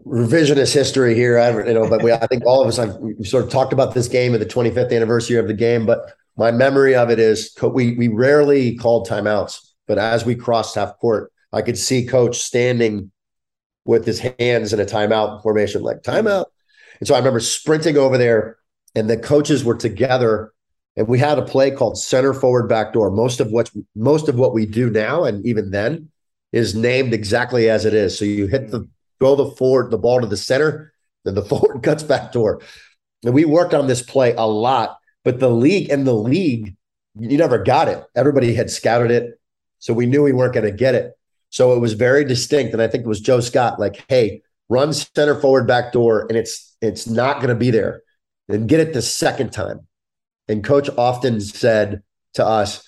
revisionist 0.06 0.74
history 0.74 1.16
here. 1.16 1.40
I 1.40 1.50
you 1.68 1.74
know, 1.74 1.90
but 1.90 2.04
we, 2.04 2.12
I 2.12 2.28
think 2.28 2.46
all 2.46 2.62
of 2.62 2.68
us, 2.68 2.80
I've 2.80 2.94
sort 3.26 3.44
of 3.44 3.50
talked 3.50 3.74
about 3.74 3.94
this 3.94 4.08
game 4.08 4.34
at 4.34 4.40
the 4.40 4.46
25th 4.46 4.96
anniversary 4.96 5.38
of 5.38 5.48
the 5.48 5.54
game, 5.54 5.86
but 5.86 6.14
my 6.38 6.52
memory 6.52 6.96
of 6.96 7.10
it 7.10 7.20
is 7.20 7.56
we 7.62 7.96
we 7.96 8.08
rarely 8.08 8.76
called 8.76 9.08
timeouts, 9.08 9.60
but 9.88 9.98
as 9.98 10.26
we 10.26 10.36
crossed 10.36 10.76
half 10.76 10.98
court, 11.00 11.32
I 11.52 11.62
could 11.62 11.78
see 11.78 12.06
coach 12.06 12.38
standing 12.38 13.12
with 13.86 14.06
his 14.06 14.20
hands 14.20 14.72
in 14.72 14.80
a 14.80 14.86
timeout 14.86 15.42
formation, 15.42 15.82
like 15.82 16.02
timeout. 16.02 16.46
And 17.00 17.08
so 17.08 17.16
I 17.16 17.18
remember 17.18 17.40
sprinting 17.40 17.98
over 17.98 18.18
there, 18.18 18.58
and 18.96 19.10
the 19.10 19.18
coaches 19.18 19.64
were 19.64 19.76
together, 19.76 20.54
and 20.96 21.08
we 21.08 21.20
had 21.20 21.38
a 21.38 21.44
play 21.44 21.72
called 21.72 21.98
center 21.98 22.34
forward 22.34 22.68
backdoor. 22.68 23.12
Most 23.12 23.40
of 23.40 23.52
what 23.52 23.72
most 23.96 24.28
of 24.28 24.36
what 24.36 24.54
we 24.54 24.66
do 24.66 24.90
now, 24.90 25.24
and 25.24 25.46
even 25.46 25.72
then, 25.72 26.10
is 26.52 26.76
named 26.76 27.14
exactly 27.14 27.70
as 27.70 27.86
it 27.86 27.94
is. 27.94 28.18
So 28.18 28.26
you 28.26 28.48
hit 28.48 28.72
the 28.72 28.88
throw 29.20 29.36
the 29.36 29.52
forward 29.52 29.92
the 29.92 29.98
ball 29.98 30.22
to 30.22 30.28
the 30.28 30.38
center, 30.38 30.94
then 31.26 31.36
the 31.36 31.44
forward 31.46 31.84
cuts 31.84 32.04
backdoor. 32.04 32.62
And 33.24 33.34
we 33.34 33.46
worked 33.46 33.74
on 33.74 33.88
this 33.88 34.02
play 34.02 34.34
a 34.34 34.48
lot 34.48 35.00
but 35.24 35.40
the 35.40 35.50
league 35.50 35.90
and 35.90 36.08
the 36.08 36.14
league, 36.14 36.76
you 37.20 37.38
never 37.38 37.58
got 37.58 37.88
it. 37.88 38.04
Everybody 38.16 38.54
had 38.54 38.70
scouted 38.70 39.12
it. 39.12 39.40
So 39.80 39.94
we 39.94 40.06
knew 40.06 40.24
we 40.24 40.34
weren't 40.34 40.54
going 40.54 40.66
to 40.66 40.72
get 40.72 40.96
it. 40.96 41.14
So 41.50 41.74
it 41.74 41.80
was 41.80 41.94
very 41.94 42.24
distinct. 42.26 42.74
And 42.74 42.82
I 42.82 42.88
think 42.88 43.04
it 43.04 43.08
was 43.08 43.22
Joe 43.22 43.40
Scott, 43.40 43.80
like, 43.80 44.04
hey, 44.08 44.42
run 44.70 44.94
center 44.94 45.40
forward 45.40 45.68
back 45.68 45.92
door, 45.92 46.26
and 46.30 46.38
it's 46.38 46.76
it's 46.82 47.08
not 47.08 47.38
going 47.38 47.50
to 47.50 47.56
be 47.56 47.72
there. 47.72 48.04
Then 48.50 48.68
get 48.68 48.82
it 48.82 48.94
the 48.94 49.02
second 49.02 49.52
time. 49.52 49.88
And 50.50 50.64
coach 50.64 50.90
often 50.98 51.40
said 51.40 52.02
to 52.34 52.46
us, 52.46 52.86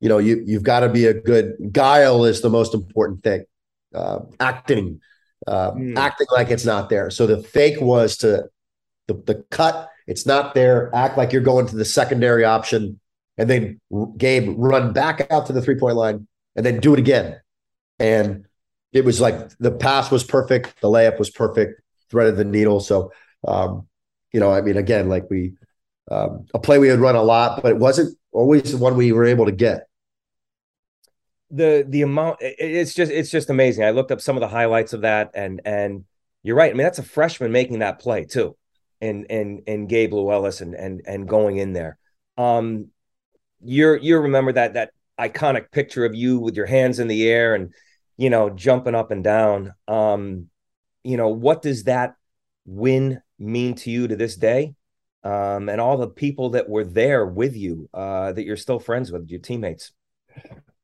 you 0.00 0.08
know, 0.08 0.18
you 0.18 0.42
you've 0.44 0.64
got 0.64 0.80
to 0.80 0.88
be 0.88 1.06
a 1.06 1.14
good 1.14 1.54
guile 1.70 2.24
is 2.24 2.40
the 2.40 2.50
most 2.50 2.74
important 2.74 3.22
thing. 3.22 3.44
Uh, 3.94 4.20
acting, 4.40 5.00
uh, 5.46 5.72
mm. 5.72 5.96
acting 5.96 6.26
like 6.32 6.50
it's 6.50 6.64
not 6.64 6.88
there. 6.88 7.10
So 7.10 7.26
the 7.26 7.42
fake 7.42 7.80
was 7.80 8.16
to 8.18 8.48
the, 9.06 9.14
the 9.14 9.44
cut, 9.50 9.90
it's 10.06 10.26
not 10.26 10.54
there. 10.54 10.90
Act 10.94 11.18
like 11.18 11.32
you're 11.32 11.42
going 11.42 11.66
to 11.66 11.76
the 11.76 11.84
secondary 11.84 12.44
option, 12.44 12.98
and 13.36 13.48
then 13.48 13.80
Gabe 14.16 14.54
run 14.56 14.94
back 14.94 15.30
out 15.30 15.46
to 15.46 15.52
the 15.52 15.60
three 15.60 15.76
point 15.76 15.96
line, 15.96 16.26
and 16.56 16.64
then 16.64 16.80
do 16.80 16.94
it 16.94 16.98
again. 16.98 17.38
And 17.98 18.46
it 18.92 19.04
was 19.04 19.20
like 19.20 19.50
the 19.58 19.70
pass 19.70 20.10
was 20.10 20.24
perfect, 20.24 20.80
the 20.80 20.88
layup 20.88 21.18
was 21.18 21.30
perfect, 21.30 21.82
threaded 22.10 22.36
the 22.36 22.44
needle. 22.44 22.80
So, 22.80 23.12
um, 23.46 23.86
you 24.32 24.40
know, 24.40 24.52
I 24.52 24.60
mean, 24.60 24.76
again, 24.76 25.08
like 25.08 25.28
we 25.30 25.52
um, 26.10 26.46
a 26.54 26.58
play 26.58 26.78
we 26.78 26.88
had 26.88 27.00
run 27.00 27.16
a 27.16 27.22
lot, 27.22 27.62
but 27.62 27.72
it 27.72 27.78
wasn't 27.78 28.16
always 28.32 28.72
the 28.72 28.78
one 28.78 28.96
we 28.96 29.12
were 29.12 29.24
able 29.24 29.46
to 29.46 29.52
get. 29.52 29.88
The 31.50 31.84
the 31.86 32.02
amount 32.02 32.38
it's 32.40 32.94
just 32.94 33.12
it's 33.12 33.30
just 33.30 33.50
amazing. 33.50 33.84
I 33.84 33.90
looked 33.90 34.10
up 34.10 34.20
some 34.20 34.36
of 34.36 34.40
the 34.40 34.48
highlights 34.48 34.94
of 34.94 35.02
that, 35.02 35.32
and 35.34 35.60
and 35.64 36.04
you're 36.42 36.56
right. 36.56 36.70
I 36.70 36.74
mean, 36.74 36.84
that's 36.84 36.98
a 36.98 37.02
freshman 37.02 37.52
making 37.52 37.80
that 37.80 37.98
play 37.98 38.24
too, 38.24 38.56
and 39.00 39.26
and 39.30 39.62
and 39.66 39.88
Gabe 39.88 40.12
Lewullis 40.12 40.62
and 40.62 40.74
and 40.74 41.02
and 41.06 41.28
going 41.28 41.58
in 41.58 41.72
there. 41.74 41.98
Um, 42.38 42.88
you're 43.62 43.96
you 43.96 44.18
remember 44.18 44.52
that 44.52 44.74
that 44.74 44.92
iconic 45.20 45.70
picture 45.70 46.06
of 46.06 46.14
you 46.14 46.38
with 46.40 46.56
your 46.56 46.66
hands 46.66 46.98
in 46.98 47.06
the 47.06 47.28
air 47.28 47.54
and 47.54 47.74
you 48.16 48.30
know, 48.30 48.50
jumping 48.50 48.94
up 48.94 49.10
and 49.10 49.24
down. 49.24 49.74
Um, 49.88 50.48
you 51.02 51.16
know, 51.16 51.28
what 51.28 51.62
does 51.62 51.84
that 51.84 52.14
win 52.64 53.20
mean 53.42 53.74
to 53.76 53.90
you 53.90 54.08
to 54.08 54.16
this 54.16 54.36
day? 54.36 54.74
Um, 55.24 55.68
and 55.68 55.80
all 55.80 55.96
the 55.98 56.08
people 56.08 56.50
that 56.50 56.68
were 56.68 56.84
there 56.84 57.26
with 57.26 57.56
you 57.56 57.88
uh, 57.94 58.32
that 58.32 58.44
you're 58.44 58.56
still 58.56 58.80
friends 58.80 59.12
with, 59.12 59.30
your 59.30 59.40
teammates. 59.40 59.92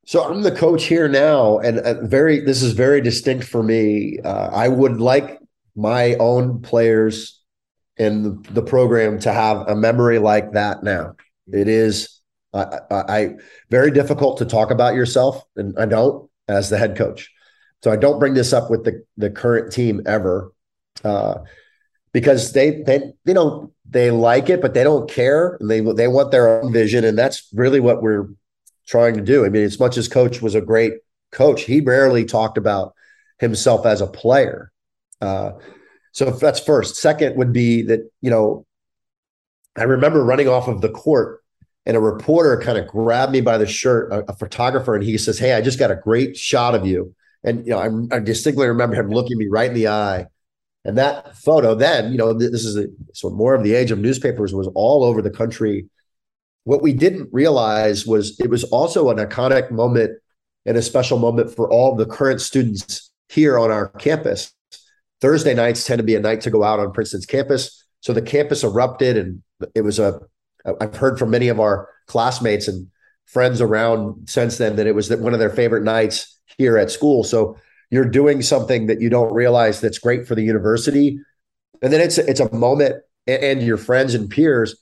So 0.06 0.24
I'm 0.24 0.42
the 0.42 0.52
coach 0.52 0.84
here 0.84 1.08
now, 1.08 1.58
and 1.58 1.80
uh, 1.80 2.06
very 2.06 2.40
this 2.40 2.62
is 2.62 2.72
very 2.72 3.00
distinct 3.00 3.44
for 3.44 3.62
me. 3.62 4.18
Uh, 4.24 4.48
I 4.52 4.68
would 4.68 5.00
like 5.00 5.38
my 5.76 6.14
own 6.14 6.62
players 6.62 7.42
in 7.98 8.22
the, 8.22 8.52
the, 8.52 8.62
program 8.62 9.18
to 9.20 9.32
have 9.32 9.68
a 9.68 9.76
memory 9.76 10.18
like 10.18 10.52
that. 10.52 10.82
Now 10.82 11.16
it 11.52 11.68
is 11.68 12.20
I, 12.54 12.78
I, 12.90 13.30
very 13.70 13.90
difficult 13.90 14.38
to 14.38 14.46
talk 14.46 14.70
about 14.70 14.94
yourself, 14.94 15.42
and 15.56 15.78
I 15.78 15.84
don't 15.84 16.30
as 16.48 16.70
the 16.70 16.78
head 16.78 16.96
coach. 16.96 17.30
So 17.82 17.92
I 17.92 17.96
don't 17.96 18.18
bring 18.18 18.34
this 18.34 18.52
up 18.52 18.70
with 18.70 18.84
the 18.84 19.04
the 19.16 19.30
current 19.30 19.72
team 19.72 20.00
ever, 20.06 20.52
uh, 21.04 21.40
because 22.18 22.52
they 22.52 22.82
they 22.82 23.12
you 23.24 23.34
know 23.34 23.72
they 23.88 24.10
like 24.10 24.50
it, 24.50 24.60
but 24.60 24.74
they 24.74 24.82
don't 24.82 25.08
care, 25.08 25.56
they 25.60 25.80
they 25.80 26.08
want 26.08 26.32
their 26.32 26.60
own 26.60 26.72
vision, 26.72 27.04
and 27.04 27.16
that's 27.16 27.48
really 27.54 27.78
what 27.78 28.02
we're 28.02 28.28
trying 28.86 29.14
to 29.14 29.20
do. 29.20 29.44
I 29.44 29.50
mean, 29.50 29.62
as 29.62 29.78
much 29.78 29.96
as 29.96 30.08
Coach 30.08 30.42
was 30.42 30.56
a 30.56 30.60
great 30.60 30.94
coach, 31.30 31.62
he 31.62 31.80
rarely 31.80 32.24
talked 32.24 32.58
about 32.58 32.92
himself 33.38 33.86
as 33.86 34.00
a 34.00 34.08
player. 34.08 34.72
Uh, 35.20 35.52
so 36.10 36.30
that's 36.30 36.58
first. 36.58 36.96
Second 36.96 37.36
would 37.36 37.52
be 37.52 37.82
that 37.82 38.00
you 38.20 38.30
know 38.30 38.66
I 39.76 39.84
remember 39.84 40.24
running 40.24 40.48
off 40.48 40.66
of 40.66 40.80
the 40.80 40.88
court 40.88 41.40
and 41.86 41.96
a 41.96 42.00
reporter 42.00 42.60
kind 42.60 42.78
of 42.78 42.88
grabbed 42.88 43.32
me 43.32 43.42
by 43.42 43.58
the 43.58 43.66
shirt, 43.66 44.12
a, 44.12 44.32
a, 44.32 44.34
photographer, 44.34 44.96
and 44.96 45.04
he 45.04 45.16
says, 45.18 45.38
"Hey, 45.38 45.52
I 45.52 45.60
just 45.60 45.78
got 45.78 45.92
a 45.92 45.96
great 45.96 46.36
shot 46.36 46.74
of 46.74 46.84
you." 46.84 47.14
And 47.44 47.64
you 47.64 47.70
know, 47.70 48.08
I, 48.10 48.16
I 48.16 48.18
distinctly 48.18 48.66
remember 48.66 48.96
him 48.96 49.08
looking 49.08 49.38
me 49.38 49.46
right 49.46 49.68
in 49.68 49.74
the 49.74 49.88
eye. 49.88 50.26
And 50.88 50.96
that 50.96 51.36
photo, 51.36 51.74
then 51.74 52.12
you 52.12 52.16
know, 52.16 52.32
this 52.32 52.64
is 52.64 52.82
so 53.12 53.28
more 53.28 53.54
of 53.54 53.62
the 53.62 53.74
age 53.74 53.90
of 53.90 53.98
newspapers 53.98 54.54
was 54.54 54.70
all 54.74 55.04
over 55.04 55.20
the 55.20 55.28
country. 55.28 55.86
What 56.64 56.80
we 56.80 56.94
didn't 56.94 57.28
realize 57.30 58.06
was 58.06 58.40
it 58.40 58.48
was 58.48 58.64
also 58.64 59.10
an 59.10 59.18
iconic 59.18 59.70
moment 59.70 60.18
and 60.64 60.78
a 60.78 60.82
special 60.82 61.18
moment 61.18 61.54
for 61.54 61.70
all 61.70 61.94
the 61.94 62.06
current 62.06 62.40
students 62.40 63.10
here 63.28 63.58
on 63.58 63.70
our 63.70 63.88
campus. 63.88 64.50
Thursday 65.20 65.52
nights 65.52 65.84
tend 65.84 65.98
to 65.98 66.04
be 66.04 66.14
a 66.14 66.20
night 66.20 66.40
to 66.40 66.50
go 66.50 66.64
out 66.64 66.80
on 66.80 66.90
Princeton's 66.92 67.26
campus. 67.26 67.84
So 68.00 68.14
the 68.14 68.22
campus 68.22 68.64
erupted 68.64 69.18
and 69.18 69.42
it 69.74 69.82
was 69.82 69.98
a 69.98 70.18
I've 70.80 70.96
heard 70.96 71.18
from 71.18 71.28
many 71.28 71.48
of 71.48 71.60
our 71.60 71.86
classmates 72.06 72.66
and 72.66 72.86
friends 73.26 73.60
around 73.60 74.30
since 74.30 74.56
then 74.56 74.76
that 74.76 74.86
it 74.86 74.94
was 74.94 75.14
one 75.14 75.34
of 75.34 75.38
their 75.38 75.50
favorite 75.50 75.84
nights 75.84 76.40
here 76.56 76.78
at 76.78 76.90
school. 76.90 77.24
So 77.24 77.58
you're 77.90 78.04
doing 78.04 78.42
something 78.42 78.86
that 78.86 79.00
you 79.00 79.08
don't 79.08 79.32
realize 79.32 79.80
that's 79.80 79.98
great 79.98 80.26
for 80.26 80.34
the 80.34 80.42
university, 80.42 81.20
and 81.82 81.92
then 81.92 82.00
it's 82.00 82.18
it's 82.18 82.40
a 82.40 82.54
moment 82.54 82.96
and, 83.26 83.62
your 83.62 83.76
friends 83.76 84.14
and 84.14 84.30
peers, 84.30 84.76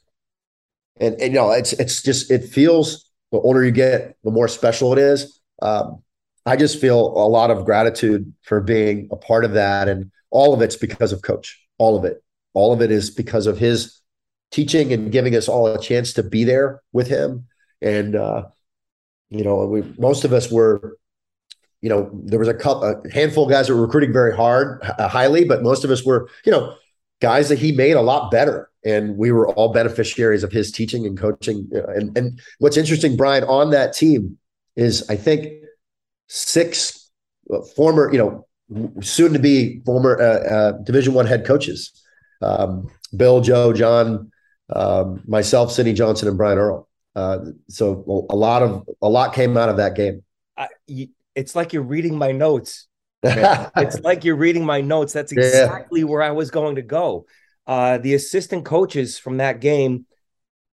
and, 0.99 1.15
and 1.21 1.33
you 1.33 1.39
know 1.39 1.51
it's 1.51 1.73
it's 1.75 2.03
just 2.03 2.31
it 2.31 2.45
feels 2.45 3.11
the 3.33 3.39
older 3.39 3.65
you 3.65 3.73
get, 3.73 4.17
the 4.25 4.31
more 4.31 4.49
special 4.49 4.93
it 4.93 4.99
is. 4.99 5.41
Um, 5.63 6.03
I 6.45 6.57
just 6.57 6.81
feel 6.81 6.99
a 6.99 7.27
lot 7.29 7.51
of 7.51 7.65
gratitude 7.65 8.33
for 8.43 8.61
being 8.61 9.09
a 9.11 9.17
part 9.17 9.45
of 9.45 9.53
that, 9.53 9.89
and 9.89 10.11
all 10.31 10.55
of 10.55 10.63
it's 10.63 10.77
because 10.77 11.13
of 11.13 11.23
Coach. 11.23 11.61
All 11.79 11.97
of 11.97 12.05
it, 12.05 12.23
all 12.55 12.73
of 12.73 12.81
it 12.81 12.91
is 12.91 13.11
because 13.11 13.47
of 13.47 13.59
his 13.59 14.01
teaching 14.51 14.93
and 14.93 15.13
giving 15.13 15.35
us 15.35 15.49
all 15.49 15.67
a 15.67 15.81
chance 15.81 16.13
to 16.15 16.23
be 16.23 16.45
there 16.45 16.83
with 16.93 17.09
him. 17.09 17.47
And 17.83 18.15
uh, 18.15 18.47
you 19.31 19.45
know, 19.45 19.67
we 19.67 19.83
most 19.99 20.25
of 20.25 20.33
us 20.33 20.51
were, 20.51 20.97
you 21.87 21.91
know, 21.91 22.11
there 22.13 22.41
was 22.41 22.49
a 22.49 22.55
couple, 22.55 22.83
a 22.83 23.11
handful 23.13 23.45
of 23.45 23.51
guys 23.51 23.69
that 23.69 23.75
were 23.77 23.81
recruiting 23.81 24.13
very 24.13 24.35
hard, 24.35 24.83
uh, 24.99 25.07
highly, 25.07 25.45
but 25.45 25.63
most 25.63 25.85
of 25.85 25.91
us 25.93 26.05
were, 26.05 26.29
you 26.45 26.51
know, 26.51 26.75
guys 27.21 27.49
that 27.49 27.61
he 27.61 27.71
made 27.71 27.93
a 27.93 28.01
lot 28.01 28.29
better. 28.33 28.69
And 28.85 29.17
we 29.17 29.31
were 29.31 29.49
all 29.51 29.73
beneficiaries 29.73 30.43
of 30.43 30.51
his 30.51 30.73
teaching 30.73 31.07
and 31.07 31.17
coaching. 31.17 31.71
And 31.73 32.19
and 32.19 32.41
what's 32.59 32.77
interesting, 32.77 33.17
Brian, 33.17 33.45
on 33.45 33.71
that 33.71 33.93
team 33.93 34.37
is 34.75 35.09
I 35.09 35.15
think 35.15 35.63
six 36.27 37.09
uh, 37.55 37.61
former, 37.77 38.13
you 38.13 38.19
know, 38.19 39.01
soon 39.01 39.33
to 39.33 39.39
be 39.39 39.81
former 39.87 40.21
uh, 40.21 40.55
uh, 40.55 40.73
Division 40.83 41.15
One 41.15 41.27
head 41.27 41.47
coaches. 41.47 41.93
Um, 42.43 42.91
Bill, 43.17 43.41
Joe, 43.43 43.73
John, 43.73 44.33
um, 44.75 45.23
myself, 45.29 45.71
Sydney 45.71 45.93
Johnson, 45.93 46.27
and 46.27 46.37
Brian 46.37 46.59
Earl. 46.59 46.89
Uh, 47.15 47.39
so 47.69 48.27
a 48.29 48.35
lot 48.35 48.65
of 48.65 48.89
a 49.01 49.09
lot 49.09 49.35
came 49.35 49.57
out 49.57 49.69
of 49.69 49.77
that 49.77 49.95
game. 49.95 50.25
I, 50.57 50.67
it's 51.37 51.55
like 51.55 51.73
you're 51.73 51.83
reading 51.83 52.17
my 52.19 52.33
notes. 52.33 52.89
it's 53.23 54.01
like 54.01 54.25
you're 54.25 54.37
reading 54.37 54.65
my 54.65 54.81
notes. 54.81 55.13
That's 55.13 55.33
exactly 55.33 56.01
yeah. 56.01 56.07
where 56.07 56.23
I 56.23 56.33
was 56.33 56.51
going 56.51 56.77
to 56.77 56.83
go. 56.83 57.27
Uh, 57.67 57.99
the 57.99 58.15
assistant 58.15 58.65
coaches 58.65 59.19
from 59.19 59.37
that 59.37 59.61
game, 59.61 60.07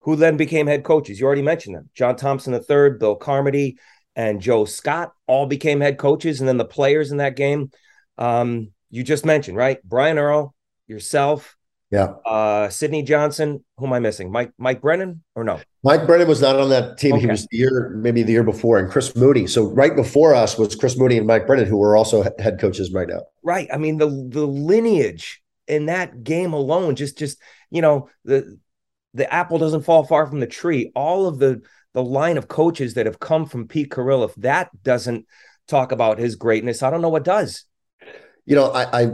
who 0.02 0.16
then 0.16 0.38
became 0.38 0.68
head 0.68 0.84
coaches, 0.84 1.20
you 1.20 1.26
already 1.26 1.42
mentioned 1.42 1.76
them: 1.76 1.90
John 1.94 2.16
Thompson 2.16 2.54
III, 2.54 2.92
Bill 3.00 3.16
Carmody, 3.16 3.78
and 4.16 4.42
Joe 4.42 4.66
Scott, 4.66 5.14
all 5.28 5.46
became 5.46 5.82
head 5.82 5.98
coaches. 5.98 6.40
And 6.40 6.48
then 6.48 6.58
the 6.58 6.66
players 6.66 7.12
in 7.12 7.18
that 7.18 7.36
game, 7.36 7.72
um, 8.18 8.72
you 8.90 9.04
just 9.04 9.26
mentioned, 9.26 9.58
right? 9.58 9.80
Brian 9.84 10.18
Earl, 10.18 10.56
yourself, 10.88 11.56
yeah. 11.92 12.14
Uh, 12.26 12.70
Sydney 12.70 13.02
Johnson. 13.02 13.64
Who 13.78 13.88
am 13.88 13.94
I 13.94 14.00
missing? 14.00 14.32
Mike 14.32 14.52
Mike 14.58 14.82
Brennan 14.82 15.24
or 15.36 15.44
no? 15.44 15.60
Mike 15.84 16.06
Brennan 16.06 16.28
was 16.28 16.42
not 16.42 16.56
on 16.56 16.70
that 16.70 16.98
team. 16.98 17.14
Okay. 17.14 17.22
He 17.22 17.28
was 17.28 17.48
the 17.50 17.58
year 17.58 17.96
maybe 17.96 18.22
the 18.22 18.32
year 18.32 18.44
before, 18.44 18.78
and 18.78 18.92
Chris 18.92 19.16
Mooney. 19.16 19.48
So 19.48 19.66
right 19.66 19.96
before 19.96 20.36
us 20.36 20.58
was 20.58 20.76
Chris 20.76 20.98
Mooney 20.98 21.18
and 21.18 21.26
Mike 21.26 21.48
Brennan, 21.48 21.66
who 21.66 21.78
were 21.78 21.96
also 21.96 22.24
head 22.40 22.60
coaches 22.60 22.94
right 22.94 23.08
now. 23.08 23.22
Right. 23.44 23.68
I 23.74 23.78
mean 23.78 23.98
the 23.98 24.08
the 24.08 24.46
lineage 24.46 25.42
in 25.68 25.88
that 25.88 26.24
game 26.24 26.54
alone, 26.54 26.96
just 26.96 27.18
just 27.18 27.40
you 27.72 27.82
know 27.82 28.10
the 28.24 28.60
the 29.16 29.32
apple 29.34 29.58
doesn't 29.58 29.84
fall 29.84 30.04
far 30.04 30.28
from 30.28 30.40
the 30.40 30.48
tree. 30.48 30.92
All 30.96 31.28
of 31.28 31.40
the 31.40 31.62
the 31.94 32.04
line 32.04 32.38
of 32.38 32.48
coaches 32.48 32.94
that 32.94 33.08
have 33.08 33.20
come 33.20 33.48
from 33.48 33.68
Pete 33.68 33.90
Carril, 33.90 34.24
if 34.24 34.36
that 34.36 34.70
doesn't 34.84 35.26
talk 35.68 35.92
about 35.92 36.20
his 36.20 36.36
greatness, 36.36 36.84
I 36.84 36.92
don't 36.92 37.02
know 37.02 37.10
what 37.10 37.24
does. 37.24 37.66
You 38.46 38.56
know, 38.56 38.72
I, 38.72 39.02
I 39.02 39.12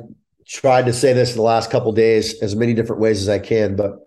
tried 0.47 0.85
to 0.85 0.93
say 0.93 1.13
this 1.13 1.31
in 1.31 1.37
the 1.37 1.43
last 1.43 1.71
couple 1.71 1.91
days 1.91 2.41
as 2.41 2.55
many 2.55 2.73
different 2.73 3.01
ways 3.01 3.21
as 3.21 3.29
I 3.29 3.39
can, 3.39 3.75
but 3.75 3.99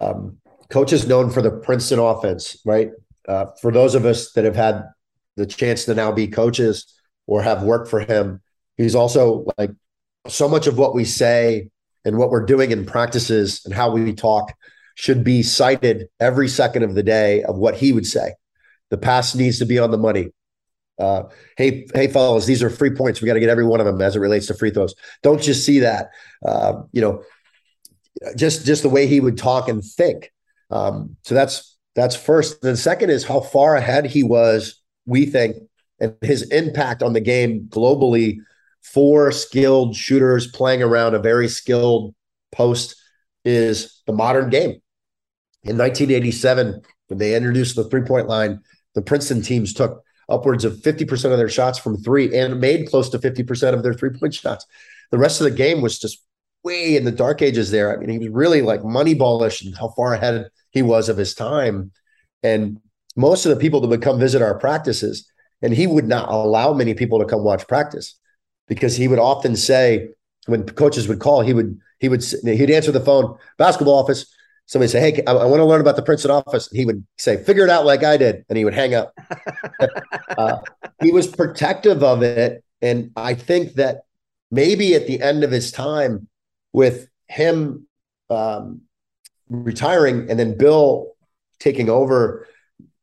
um, 0.00 0.38
coach 0.70 0.92
is 0.92 1.06
known 1.06 1.30
for 1.30 1.42
the 1.42 1.50
Princeton 1.50 1.98
offense, 1.98 2.60
right? 2.64 2.90
Uh, 3.28 3.46
for 3.60 3.70
those 3.70 3.94
of 3.94 4.04
us 4.04 4.32
that 4.32 4.44
have 4.44 4.56
had 4.56 4.84
the 5.36 5.46
chance 5.46 5.84
to 5.84 5.94
now 5.94 6.10
be 6.12 6.26
coaches 6.26 6.92
or 7.26 7.42
have 7.42 7.62
worked 7.62 7.88
for 7.88 8.00
him, 8.00 8.40
he's 8.76 8.94
also 8.94 9.46
like 9.58 9.70
so 10.28 10.48
much 10.48 10.66
of 10.66 10.78
what 10.78 10.94
we 10.94 11.04
say 11.04 11.70
and 12.04 12.16
what 12.16 12.30
we're 12.30 12.44
doing 12.44 12.70
in 12.70 12.84
practices 12.84 13.62
and 13.64 13.74
how 13.74 13.90
we 13.90 14.12
talk 14.12 14.54
should 14.94 15.24
be 15.24 15.42
cited 15.42 16.08
every 16.20 16.48
second 16.48 16.82
of 16.82 16.94
the 16.94 17.02
day 17.02 17.42
of 17.44 17.56
what 17.56 17.76
he 17.76 17.92
would 17.92 18.06
say. 18.06 18.34
The 18.90 18.98
pass 18.98 19.34
needs 19.34 19.58
to 19.58 19.64
be 19.64 19.78
on 19.78 19.90
the 19.90 19.98
money. 19.98 20.28
Uh, 21.02 21.28
hey, 21.56 21.86
hey, 21.94 22.06
fellas, 22.06 22.46
these 22.46 22.62
are 22.62 22.70
free 22.70 22.94
points. 22.94 23.20
We 23.20 23.26
got 23.26 23.34
to 23.34 23.40
get 23.40 23.48
every 23.48 23.66
one 23.66 23.80
of 23.80 23.86
them 23.86 24.00
as 24.00 24.14
it 24.14 24.20
relates 24.20 24.46
to 24.46 24.54
free 24.54 24.70
throws. 24.70 24.94
Don't 25.22 25.42
just 25.42 25.66
see 25.66 25.80
that. 25.80 26.10
Uh, 26.46 26.82
you 26.92 27.00
know, 27.00 27.24
just 28.36 28.64
just 28.64 28.82
the 28.82 28.88
way 28.88 29.08
he 29.08 29.20
would 29.20 29.36
talk 29.36 29.68
and 29.68 29.84
think. 29.84 30.30
Um, 30.70 31.16
so 31.22 31.34
that's 31.34 31.76
that's 31.96 32.14
first. 32.14 32.62
Then 32.62 32.76
second 32.76 33.10
is 33.10 33.24
how 33.24 33.40
far 33.40 33.74
ahead 33.74 34.06
he 34.06 34.22
was. 34.22 34.80
We 35.04 35.26
think 35.26 35.56
and 35.98 36.16
his 36.20 36.42
impact 36.50 37.02
on 37.02 37.14
the 37.14 37.20
game 37.20 37.66
globally. 37.68 38.38
Four 38.82 39.30
skilled 39.32 39.96
shooters 39.96 40.48
playing 40.48 40.82
around 40.82 41.14
a 41.14 41.20
very 41.20 41.48
skilled 41.48 42.14
post 42.50 42.96
is 43.44 44.02
the 44.06 44.12
modern 44.12 44.50
game. 44.50 44.80
In 45.64 45.78
1987, 45.78 46.82
when 47.06 47.18
they 47.18 47.36
introduced 47.36 47.76
the 47.76 47.84
three 47.84 48.02
point 48.02 48.28
line, 48.28 48.60
the 48.94 49.02
Princeton 49.02 49.42
teams 49.42 49.72
took 49.72 50.02
upwards 50.28 50.64
of 50.64 50.74
50% 50.74 51.32
of 51.32 51.38
their 51.38 51.48
shots 51.48 51.78
from 51.78 51.96
three 51.96 52.36
and 52.36 52.60
made 52.60 52.88
close 52.88 53.08
to 53.10 53.18
50% 53.18 53.74
of 53.74 53.82
their 53.82 53.94
three 53.94 54.10
point 54.10 54.34
shots. 54.34 54.66
The 55.10 55.18
rest 55.18 55.40
of 55.40 55.44
the 55.44 55.50
game 55.50 55.82
was 55.82 55.98
just 55.98 56.22
way 56.64 56.96
in 56.96 57.04
the 57.04 57.12
dark 57.12 57.42
ages 57.42 57.70
there. 57.70 57.92
I 57.92 57.96
mean, 57.98 58.08
he 58.08 58.18
was 58.18 58.28
really 58.28 58.62
like 58.62 58.82
moneyballish 58.82 59.64
and 59.64 59.76
how 59.76 59.88
far 59.88 60.14
ahead 60.14 60.48
he 60.70 60.82
was 60.82 61.08
of 61.08 61.16
his 61.16 61.34
time. 61.34 61.92
And 62.42 62.80
most 63.16 63.44
of 63.44 63.50
the 63.50 63.60
people 63.60 63.80
that 63.80 63.88
would 63.88 64.02
come 64.02 64.18
visit 64.18 64.42
our 64.42 64.58
practices, 64.58 65.28
and 65.60 65.72
he 65.72 65.86
would 65.86 66.08
not 66.08 66.28
allow 66.28 66.72
many 66.72 66.94
people 66.94 67.18
to 67.18 67.24
come 67.24 67.44
watch 67.44 67.66
practice 67.68 68.18
because 68.68 68.96
he 68.96 69.08
would 69.08 69.18
often 69.18 69.54
say, 69.54 70.08
when 70.46 70.64
coaches 70.66 71.08
would 71.08 71.20
call, 71.20 71.42
he 71.42 71.54
would 71.54 71.78
he 72.00 72.08
would 72.08 72.24
he'd 72.42 72.70
answer 72.70 72.90
the 72.90 73.00
phone, 73.00 73.36
basketball 73.58 73.94
office. 73.94 74.26
Somebody 74.66 74.90
say, 74.90 75.00
"Hey, 75.00 75.22
I, 75.26 75.32
I 75.32 75.44
want 75.44 75.60
to 75.60 75.64
learn 75.64 75.80
about 75.80 75.96
the 75.96 76.02
Princeton 76.02 76.32
office." 76.32 76.68
He 76.72 76.84
would 76.84 77.06
say, 77.18 77.42
"Figure 77.44 77.64
it 77.64 77.70
out 77.70 77.86
like 77.86 78.02
I 78.02 78.16
did," 78.16 78.44
and 78.48 78.58
he 78.58 78.64
would 78.64 78.74
hang 78.74 78.94
up. 78.94 79.12
uh, 80.38 80.58
he 81.02 81.12
was 81.12 81.26
protective 81.26 82.02
of 82.02 82.22
it, 82.22 82.64
and 82.80 83.10
I 83.16 83.34
think 83.34 83.74
that 83.74 84.02
maybe 84.50 84.94
at 84.94 85.06
the 85.06 85.20
end 85.20 85.44
of 85.44 85.50
his 85.50 85.72
time, 85.72 86.28
with 86.72 87.08
him 87.28 87.86
um, 88.30 88.82
retiring 89.48 90.30
and 90.30 90.38
then 90.38 90.56
Bill 90.56 91.12
taking 91.58 91.88
over, 91.88 92.46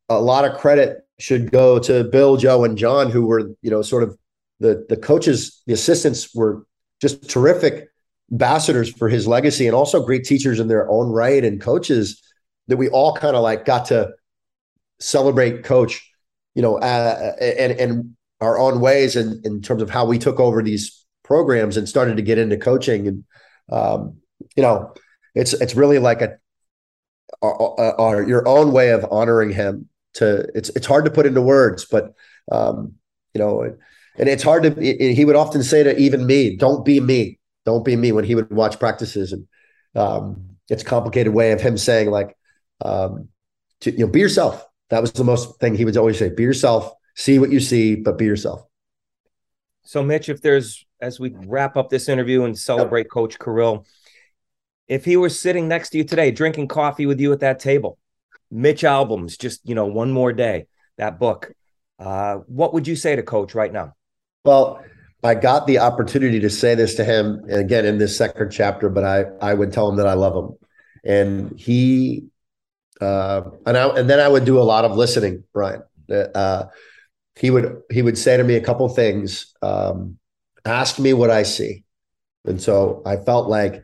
a 0.08 0.20
lot 0.20 0.44
of 0.44 0.58
credit 0.58 1.06
should 1.18 1.50
go 1.50 1.78
to 1.78 2.04
Bill, 2.04 2.36
Joe, 2.36 2.64
and 2.64 2.76
John, 2.76 3.10
who 3.10 3.26
were 3.26 3.52
you 3.62 3.70
know 3.70 3.82
sort 3.82 4.02
of 4.02 4.16
the 4.58 4.84
the 4.88 4.96
coaches, 4.96 5.62
the 5.66 5.72
assistants 5.72 6.34
were 6.34 6.64
just 7.00 7.28
terrific 7.28 7.88
ambassadors 8.30 8.92
for 8.92 9.08
his 9.08 9.26
legacy 9.26 9.66
and 9.66 9.74
also 9.74 10.04
great 10.04 10.24
teachers 10.24 10.60
in 10.60 10.68
their 10.68 10.88
own 10.88 11.10
right 11.10 11.44
and 11.44 11.60
coaches 11.60 12.22
that 12.68 12.76
we 12.76 12.88
all 12.88 13.14
kind 13.14 13.34
of 13.34 13.42
like 13.42 13.64
got 13.64 13.86
to 13.86 14.10
celebrate 15.00 15.64
coach 15.64 16.09
you 16.54 16.62
know 16.62 16.78
uh, 16.78 17.32
and 17.40 17.72
and 17.72 18.16
our 18.40 18.58
own 18.58 18.80
ways 18.80 19.16
in, 19.16 19.40
in 19.44 19.60
terms 19.60 19.82
of 19.82 19.90
how 19.90 20.04
we 20.04 20.18
took 20.18 20.40
over 20.40 20.62
these 20.62 21.04
programs 21.22 21.76
and 21.76 21.88
started 21.88 22.16
to 22.16 22.22
get 22.22 22.38
into 22.38 22.56
coaching. 22.56 23.06
And 23.06 23.24
um, 23.70 24.16
you 24.56 24.62
know 24.62 24.94
it's 25.34 25.52
it's 25.52 25.74
really 25.74 25.98
like 25.98 26.22
a, 26.22 26.38
your 27.42 28.48
own 28.48 28.72
way 28.72 28.90
of 28.90 29.06
honoring 29.10 29.50
him 29.50 29.88
to 30.14 30.48
it's 30.54 30.70
it's 30.70 30.86
hard 30.86 31.04
to 31.04 31.10
put 31.10 31.26
into 31.26 31.40
words 31.40 31.84
but 31.84 32.14
um, 32.50 32.94
you 33.32 33.38
know 33.38 33.76
and 34.18 34.28
it's 34.28 34.42
hard 34.42 34.64
to 34.64 34.76
it, 34.80 35.14
he 35.14 35.24
would 35.24 35.36
often 35.36 35.62
say 35.62 35.82
to 35.82 35.96
even 35.98 36.26
me 36.26 36.56
don't 36.56 36.84
be 36.84 37.00
me. 37.00 37.38
Don't 37.64 37.84
be 37.84 37.96
me 37.96 38.12
when 38.12 38.24
he 38.24 38.34
would 38.34 38.50
watch 38.50 38.78
practices. 38.78 39.32
And 39.32 39.46
um, 39.94 40.56
it's 40.68 40.82
a 40.82 40.86
complicated 40.86 41.32
way 41.32 41.52
of 41.52 41.60
him 41.60 41.76
saying 41.76 42.10
like 42.10 42.36
um, 42.84 43.28
to, 43.80 43.90
you 43.90 43.98
know 43.98 44.08
be 44.08 44.20
yourself 44.20 44.64
that 44.90 45.00
was 45.00 45.12
the 45.12 45.24
most 45.24 45.58
thing 45.60 45.74
he 45.74 45.84
would 45.84 45.96
always 45.96 46.18
say 46.18 46.28
be 46.28 46.42
yourself 46.42 46.92
see 47.16 47.38
what 47.38 47.50
you 47.50 47.60
see 47.60 47.96
but 47.96 48.18
be 48.18 48.24
yourself 48.24 48.62
so 49.82 50.02
mitch 50.02 50.28
if 50.28 50.40
there's 50.40 50.84
as 51.00 51.18
we 51.18 51.34
wrap 51.46 51.76
up 51.76 51.88
this 51.88 52.08
interview 52.08 52.44
and 52.44 52.58
celebrate 52.58 53.04
yep. 53.04 53.10
coach 53.10 53.38
Carril, 53.38 53.86
if 54.86 55.04
he 55.04 55.16
was 55.16 55.38
sitting 55.38 55.66
next 55.66 55.90
to 55.90 55.98
you 55.98 56.04
today 56.04 56.30
drinking 56.30 56.68
coffee 56.68 57.06
with 57.06 57.20
you 57.20 57.32
at 57.32 57.40
that 57.40 57.58
table 57.58 57.98
mitch 58.50 58.84
Albom's 58.84 59.36
just 59.36 59.60
you 59.68 59.74
know 59.74 59.86
one 59.86 60.12
more 60.12 60.32
day 60.32 60.66
that 60.98 61.18
book 61.18 61.52
uh, 61.98 62.36
what 62.46 62.72
would 62.74 62.86
you 62.86 62.96
say 62.96 63.16
to 63.16 63.22
coach 63.22 63.54
right 63.54 63.72
now 63.72 63.94
well 64.44 64.82
I 65.22 65.34
got 65.34 65.66
the 65.66 65.78
opportunity 65.78 66.40
to 66.40 66.50
say 66.50 66.74
this 66.74 66.94
to 66.94 67.04
him 67.04 67.44
again 67.50 67.84
in 67.84 67.98
this 67.98 68.16
second 68.16 68.50
chapter, 68.50 68.88
but 68.88 69.04
I 69.04 69.24
I 69.40 69.54
would 69.54 69.72
tell 69.72 69.88
him 69.88 69.96
that 69.96 70.06
I 70.06 70.14
love 70.14 70.34
him, 70.34 70.56
and 71.04 71.58
he 71.58 72.29
uh, 73.00 73.42
and 73.66 73.76
I 73.76 73.88
and 73.88 74.10
then 74.10 74.20
I 74.20 74.28
would 74.28 74.44
do 74.44 74.58
a 74.58 74.62
lot 74.62 74.84
of 74.84 74.96
listening, 74.96 75.44
Brian. 75.52 75.82
Uh, 76.10 76.64
he 77.36 77.50
would 77.50 77.82
he 77.90 78.02
would 78.02 78.18
say 78.18 78.36
to 78.36 78.44
me 78.44 78.56
a 78.56 78.60
couple 78.60 78.88
things, 78.88 79.54
um, 79.62 80.18
ask 80.64 80.98
me 80.98 81.12
what 81.12 81.30
I 81.30 81.42
see, 81.42 81.84
and 82.44 82.60
so 82.60 83.02
I 83.06 83.16
felt 83.16 83.48
like 83.48 83.82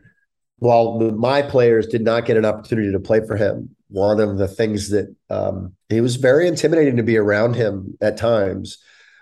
while 0.59 0.99
my 0.99 1.41
players 1.41 1.87
did 1.87 2.01
not 2.01 2.25
get 2.25 2.37
an 2.37 2.45
opportunity 2.45 2.91
to 2.91 2.99
play 2.99 3.21
for 3.25 3.35
him, 3.35 3.75
one 3.89 4.19
of 4.19 4.37
the 4.37 4.47
things 4.47 4.89
that 4.89 5.13
um, 5.29 5.73
he 5.89 6.01
was 6.01 6.15
very 6.15 6.47
intimidating 6.47 6.97
to 6.97 7.03
be 7.03 7.17
around 7.17 7.55
him 7.55 7.97
at 8.01 8.17
times, 8.17 8.77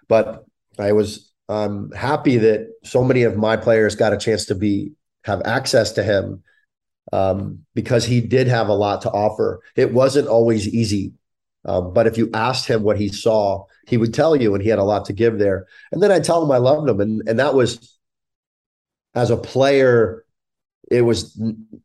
but 0.08 0.46
I 0.80 0.92
was 0.94 1.32
happy 1.48 2.38
that 2.38 2.68
so 2.84 3.04
many 3.04 3.24
of 3.24 3.38
my 3.38 3.56
players 3.56 3.96
got 3.96 4.14
a 4.14 4.18
chance 4.18 4.46
to 4.46 4.56
be 4.56 4.94
have 5.24 5.42
access 5.46 5.92
to 5.94 6.04
him 6.04 6.44
um, 7.14 7.66
because 7.74 8.06
he 8.06 8.22
did 8.22 8.48
have 8.48 8.68
a 8.68 8.74
lot 8.74 9.02
to 9.04 9.12
offer. 9.12 9.62
It 9.76 9.94
wasn't 9.94 10.28
always 10.28 10.68
easy, 10.68 11.14
um, 11.66 11.94
but 11.94 12.08
if 12.08 12.18
you 12.18 12.30
asked 12.34 12.68
him 12.68 12.84
what 12.84 13.00
he 13.00 13.10
saw, 13.10 13.66
he 13.88 13.98
would 13.98 14.14
tell 14.14 14.36
you, 14.36 14.54
and 14.54 14.64
he 14.64 14.70
had 14.70 14.80
a 14.80 14.84
lot 14.84 15.06
to 15.06 15.14
give 15.14 15.38
there. 15.38 15.68
And 15.92 16.02
then 16.02 16.12
I 16.12 16.20
tell 16.20 16.44
him 16.44 16.52
I 16.52 16.58
loved 16.58 16.90
him, 16.90 17.00
and 17.00 17.22
and 17.28 17.40
that 17.40 17.54
was 17.54 17.98
as 19.14 19.30
a 19.30 19.38
player. 19.38 20.24
It 20.92 21.02
was 21.02 21.40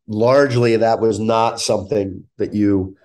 largely 0.06 0.76
that 0.76 1.00
was 1.00 1.18
not 1.18 1.58
something 1.58 2.24
that 2.36 2.52
you 2.52 2.98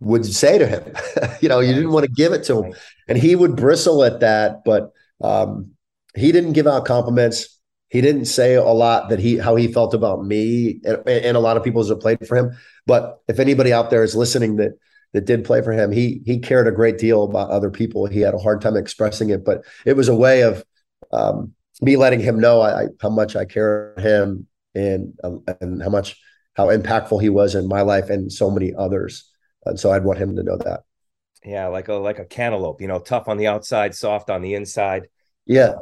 would 0.00 0.24
say 0.24 0.56
to 0.56 0.66
him. 0.66 0.82
you 1.42 1.50
know, 1.50 1.60
you 1.60 1.74
didn't 1.74 1.92
want 1.92 2.06
to 2.06 2.12
give 2.12 2.32
it 2.32 2.44
to 2.44 2.62
him, 2.62 2.74
and 3.08 3.18
he 3.18 3.36
would 3.36 3.56
bristle 3.56 4.04
at 4.04 4.20
that, 4.20 4.64
but. 4.64 4.92
Um, 5.20 5.74
he 6.14 6.32
didn't 6.32 6.52
give 6.52 6.66
out 6.66 6.84
compliments. 6.84 7.53
He 7.94 8.00
didn't 8.00 8.24
say 8.24 8.56
a 8.56 8.64
lot 8.64 9.08
that 9.10 9.20
he 9.20 9.38
how 9.38 9.54
he 9.54 9.72
felt 9.72 9.94
about 9.94 10.24
me 10.24 10.80
and, 10.82 11.08
and 11.08 11.36
a 11.36 11.40
lot 11.40 11.56
of 11.56 11.62
people 11.62 11.84
that 11.84 12.00
played 12.00 12.26
for 12.26 12.36
him. 12.36 12.58
But 12.86 13.20
if 13.28 13.38
anybody 13.38 13.72
out 13.72 13.90
there 13.90 14.02
is 14.02 14.16
listening 14.16 14.56
that 14.56 14.72
that 15.12 15.26
did 15.26 15.44
play 15.44 15.62
for 15.62 15.70
him, 15.70 15.92
he 15.92 16.20
he 16.26 16.40
cared 16.40 16.66
a 16.66 16.72
great 16.72 16.98
deal 16.98 17.22
about 17.22 17.50
other 17.50 17.70
people. 17.70 18.06
He 18.06 18.18
had 18.18 18.34
a 18.34 18.38
hard 18.38 18.60
time 18.60 18.76
expressing 18.76 19.30
it, 19.30 19.44
but 19.44 19.62
it 19.86 19.92
was 19.92 20.08
a 20.08 20.16
way 20.16 20.40
of 20.40 20.64
um, 21.12 21.52
me 21.82 21.96
letting 21.96 22.18
him 22.18 22.40
know 22.40 22.60
I, 22.62 22.86
how 23.00 23.10
much 23.10 23.36
I 23.36 23.44
care 23.44 23.92
about 23.92 24.04
him 24.04 24.48
and 24.74 25.16
um, 25.22 25.44
and 25.60 25.80
how 25.80 25.90
much 25.90 26.20
how 26.54 26.70
impactful 26.70 27.22
he 27.22 27.28
was 27.28 27.54
in 27.54 27.68
my 27.68 27.82
life 27.82 28.10
and 28.10 28.32
so 28.32 28.50
many 28.50 28.74
others. 28.74 29.30
And 29.66 29.78
so 29.78 29.92
I'd 29.92 30.02
want 30.02 30.18
him 30.18 30.34
to 30.34 30.42
know 30.42 30.56
that. 30.56 30.80
Yeah, 31.44 31.68
like 31.68 31.86
a 31.86 31.94
like 31.94 32.18
a 32.18 32.24
cantaloupe, 32.24 32.80
you 32.80 32.88
know, 32.88 32.98
tough 32.98 33.28
on 33.28 33.36
the 33.36 33.46
outside, 33.46 33.94
soft 33.94 34.30
on 34.30 34.42
the 34.42 34.54
inside. 34.54 35.06
Yeah, 35.46 35.74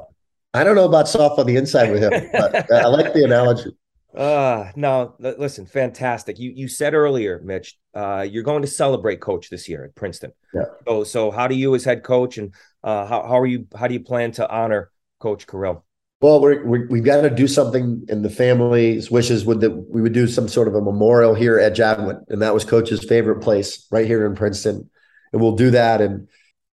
I 0.54 0.64
don't 0.64 0.76
know 0.76 0.84
about 0.84 1.08
soft 1.08 1.38
on 1.38 1.46
the 1.46 1.56
inside 1.56 1.90
with 1.90 2.02
him, 2.02 2.28
but 2.32 2.70
I 2.72 2.86
like 2.86 3.12
the 3.14 3.24
analogy. 3.24 3.70
Uh 4.14 4.70
no, 4.76 5.14
listen, 5.18 5.64
fantastic. 5.64 6.38
You 6.38 6.52
you 6.54 6.68
said 6.68 6.92
earlier, 6.92 7.40
Mitch, 7.42 7.78
uh, 7.94 8.26
you're 8.30 8.42
going 8.42 8.60
to 8.60 8.68
celebrate 8.68 9.22
coach 9.22 9.48
this 9.48 9.70
year 9.70 9.84
at 9.84 9.94
Princeton. 9.94 10.32
Yeah. 10.52 10.64
So 10.86 11.04
so 11.04 11.30
how 11.30 11.48
do 11.48 11.54
you 11.54 11.74
as 11.74 11.84
head 11.84 12.02
coach 12.02 12.36
and 12.36 12.52
uh, 12.84 13.06
how 13.06 13.22
how 13.22 13.38
are 13.38 13.46
you 13.46 13.66
how 13.74 13.86
do 13.86 13.94
you 13.94 14.00
plan 14.00 14.32
to 14.32 14.50
honor 14.50 14.90
Coach 15.18 15.46
Carril? 15.46 15.82
Well, 16.20 16.40
we're, 16.40 16.62
we 16.64 16.86
we've 16.86 17.04
got 17.04 17.22
to 17.22 17.30
do 17.30 17.48
something 17.48 18.04
in 18.08 18.20
the 18.20 18.30
family's 18.30 19.10
wishes 19.10 19.46
would 19.46 19.60
that 19.60 19.70
we 19.70 20.02
would 20.02 20.12
do 20.12 20.26
some 20.26 20.46
sort 20.46 20.68
of 20.68 20.74
a 20.74 20.82
memorial 20.82 21.34
here 21.34 21.58
at 21.58 21.74
Jadwin, 21.74 22.22
and 22.28 22.42
that 22.42 22.52
was 22.52 22.64
Coach's 22.64 23.02
favorite 23.04 23.40
place 23.40 23.86
right 23.90 24.06
here 24.06 24.26
in 24.26 24.34
Princeton, 24.34 24.90
and 25.32 25.40
we'll 25.40 25.56
do 25.56 25.70
that 25.70 26.02
and 26.02 26.28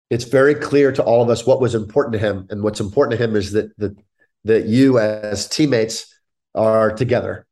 it's 0.10 0.26
very 0.26 0.56
clear 0.56 0.91
to 0.91 1.04
all 1.04 1.22
of 1.22 1.30
us 1.30 1.46
what 1.46 1.62
was 1.62 1.76
important 1.76 2.13
to 2.13 2.20
him, 2.20 2.48
and 2.50 2.63
what's 2.63 2.80
important 2.80 3.18
to 3.18 3.24
him 3.24 3.36
is 3.36 3.52
that 3.54 3.76
that 3.78 3.98
that 4.44 4.65
you 4.65 5.00
as 5.00 5.48
teammates 5.48 6.14
are 6.53 6.91
together, 6.91 7.45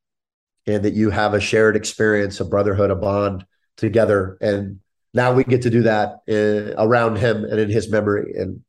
and 0.68 0.84
that 0.84 0.94
you 0.94 1.10
have 1.10 1.34
a 1.34 1.40
shared 1.40 1.76
experience, 1.76 2.40
a 2.40 2.46
brotherhood, 2.46 2.92
a 2.92 2.96
bond 2.96 3.46
together, 3.78 4.38
and 4.42 4.80
now 5.14 5.34
we 5.34 5.44
get 5.44 5.62
to 5.64 5.70
do 5.70 5.84
that 5.84 6.20
in, 6.28 6.74
around 6.78 7.18
him 7.18 7.44
and 7.44 7.60
in 7.60 7.70
his 7.70 7.90
memory, 7.90 8.34
and 8.36 8.62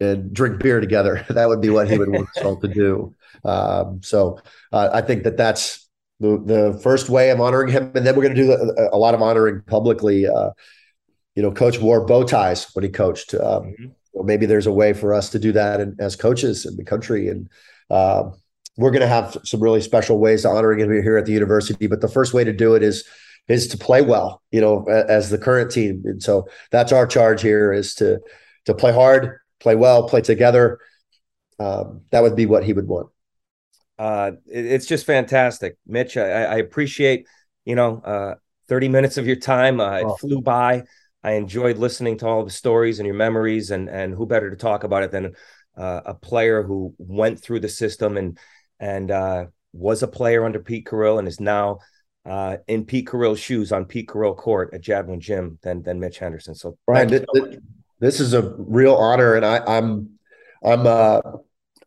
and 0.00 0.32
drink 0.32 0.60
beer 0.60 0.80
together. 0.80 1.24
that 1.30 1.48
would 1.48 1.60
be 1.60 1.70
what 1.70 1.88
he 1.88 1.98
would 1.98 2.10
want 2.10 2.28
us 2.36 2.44
all 2.44 2.60
to 2.60 2.68
do. 2.68 3.14
Um, 3.44 4.00
so 4.02 4.40
uh, 4.72 4.90
I 4.92 5.00
think 5.00 5.24
that 5.24 5.36
that's 5.36 5.88
the 6.20 6.42
the 6.44 6.80
first 6.82 7.08
way 7.08 7.30
of 7.30 7.40
honoring 7.40 7.70
him, 7.70 7.92
and 7.94 8.06
then 8.06 8.16
we're 8.16 8.22
going 8.22 8.34
to 8.34 8.42
do 8.42 8.52
a, 8.52 8.96
a, 8.96 8.98
lot 8.98 9.14
of 9.14 9.22
honoring 9.22 9.62
publicly. 9.66 10.26
Uh, 10.26 10.50
you 11.34 11.42
know, 11.42 11.50
coach 11.50 11.78
wore 11.78 12.04
bow 12.06 12.24
ties 12.24 12.66
when 12.74 12.84
he 12.84 12.90
coached. 12.90 13.34
Um, 13.34 13.64
mm-hmm. 13.64 13.86
well, 14.12 14.24
maybe 14.24 14.46
there's 14.46 14.66
a 14.66 14.72
way 14.72 14.92
for 14.92 15.12
us 15.12 15.30
to 15.30 15.38
do 15.38 15.52
that 15.52 15.80
in, 15.80 15.96
as 15.98 16.16
coaches 16.16 16.64
in 16.64 16.76
the 16.76 16.84
country. 16.84 17.28
And 17.28 17.48
uh, 17.90 18.30
we're 18.76 18.90
going 18.90 19.00
to 19.00 19.08
have 19.08 19.36
some 19.44 19.60
really 19.60 19.80
special 19.80 20.18
ways 20.18 20.42
to 20.42 20.48
honoring 20.48 20.80
him 20.80 20.90
here 21.02 21.16
at 21.16 21.26
the 21.26 21.32
university. 21.32 21.86
But 21.86 22.00
the 22.00 22.08
first 22.08 22.34
way 22.34 22.44
to 22.44 22.52
do 22.52 22.74
it 22.74 22.82
is 22.82 23.04
is 23.46 23.68
to 23.68 23.76
play 23.76 24.00
well, 24.00 24.42
you 24.50 24.60
know, 24.60 24.84
as 24.86 25.28
the 25.28 25.36
current 25.36 25.70
team. 25.70 26.02
And 26.06 26.22
so 26.22 26.48
that's 26.70 26.92
our 26.92 27.06
charge 27.06 27.42
here 27.42 27.72
is 27.72 27.94
to 27.96 28.20
to 28.64 28.74
play 28.74 28.92
hard, 28.92 29.38
play 29.60 29.74
well, 29.74 30.08
play 30.08 30.22
together. 30.22 30.78
Um, 31.58 32.02
that 32.10 32.22
would 32.22 32.36
be 32.36 32.46
what 32.46 32.64
he 32.64 32.72
would 32.72 32.88
want. 32.88 33.08
Uh, 33.98 34.32
it, 34.46 34.64
it's 34.64 34.86
just 34.86 35.06
fantastic, 35.06 35.76
Mitch. 35.86 36.16
I, 36.16 36.44
I 36.44 36.56
appreciate 36.56 37.26
you 37.64 37.74
know 37.74 38.00
uh, 38.00 38.34
30 38.68 38.88
minutes 38.88 39.18
of 39.18 39.26
your 39.26 39.36
time. 39.36 39.80
Uh, 39.80 39.98
It 39.98 40.18
flew 40.20 40.40
by. 40.40 40.84
I 41.24 41.32
enjoyed 41.32 41.78
listening 41.78 42.18
to 42.18 42.26
all 42.26 42.44
the 42.44 42.50
stories 42.50 42.98
and 42.98 43.06
your 43.06 43.16
memories, 43.16 43.70
and 43.70 43.88
and 43.88 44.14
who 44.14 44.26
better 44.26 44.50
to 44.50 44.56
talk 44.56 44.84
about 44.84 45.02
it 45.02 45.10
than 45.10 45.34
uh, 45.76 46.02
a 46.04 46.14
player 46.14 46.62
who 46.62 46.94
went 46.98 47.40
through 47.40 47.60
the 47.60 47.68
system 47.68 48.18
and 48.18 48.38
and 48.78 49.10
uh, 49.10 49.46
was 49.72 50.02
a 50.02 50.08
player 50.08 50.44
under 50.44 50.60
Pete 50.60 50.86
Carril 50.86 51.18
and 51.18 51.26
is 51.26 51.40
now 51.40 51.78
uh, 52.26 52.58
in 52.68 52.84
Pete 52.84 53.06
Carril's 53.06 53.40
shoes 53.40 53.72
on 53.72 53.86
Pete 53.86 54.08
Carril 54.08 54.36
court 54.36 54.74
at 54.74 54.82
Jadwin 54.82 55.20
Gym 55.20 55.58
than 55.62 55.82
than 55.82 55.98
Mitch 55.98 56.18
Henderson. 56.18 56.54
So 56.54 56.76
Brian, 56.86 57.08
this, 57.08 57.24
so 57.34 57.56
this, 58.00 58.20
is 58.20 58.34
a 58.34 58.54
real 58.58 58.94
honor, 58.94 59.34
and 59.34 59.46
I, 59.46 59.60
I'm 59.66 60.10
I'm 60.62 60.86
uh 60.86 61.22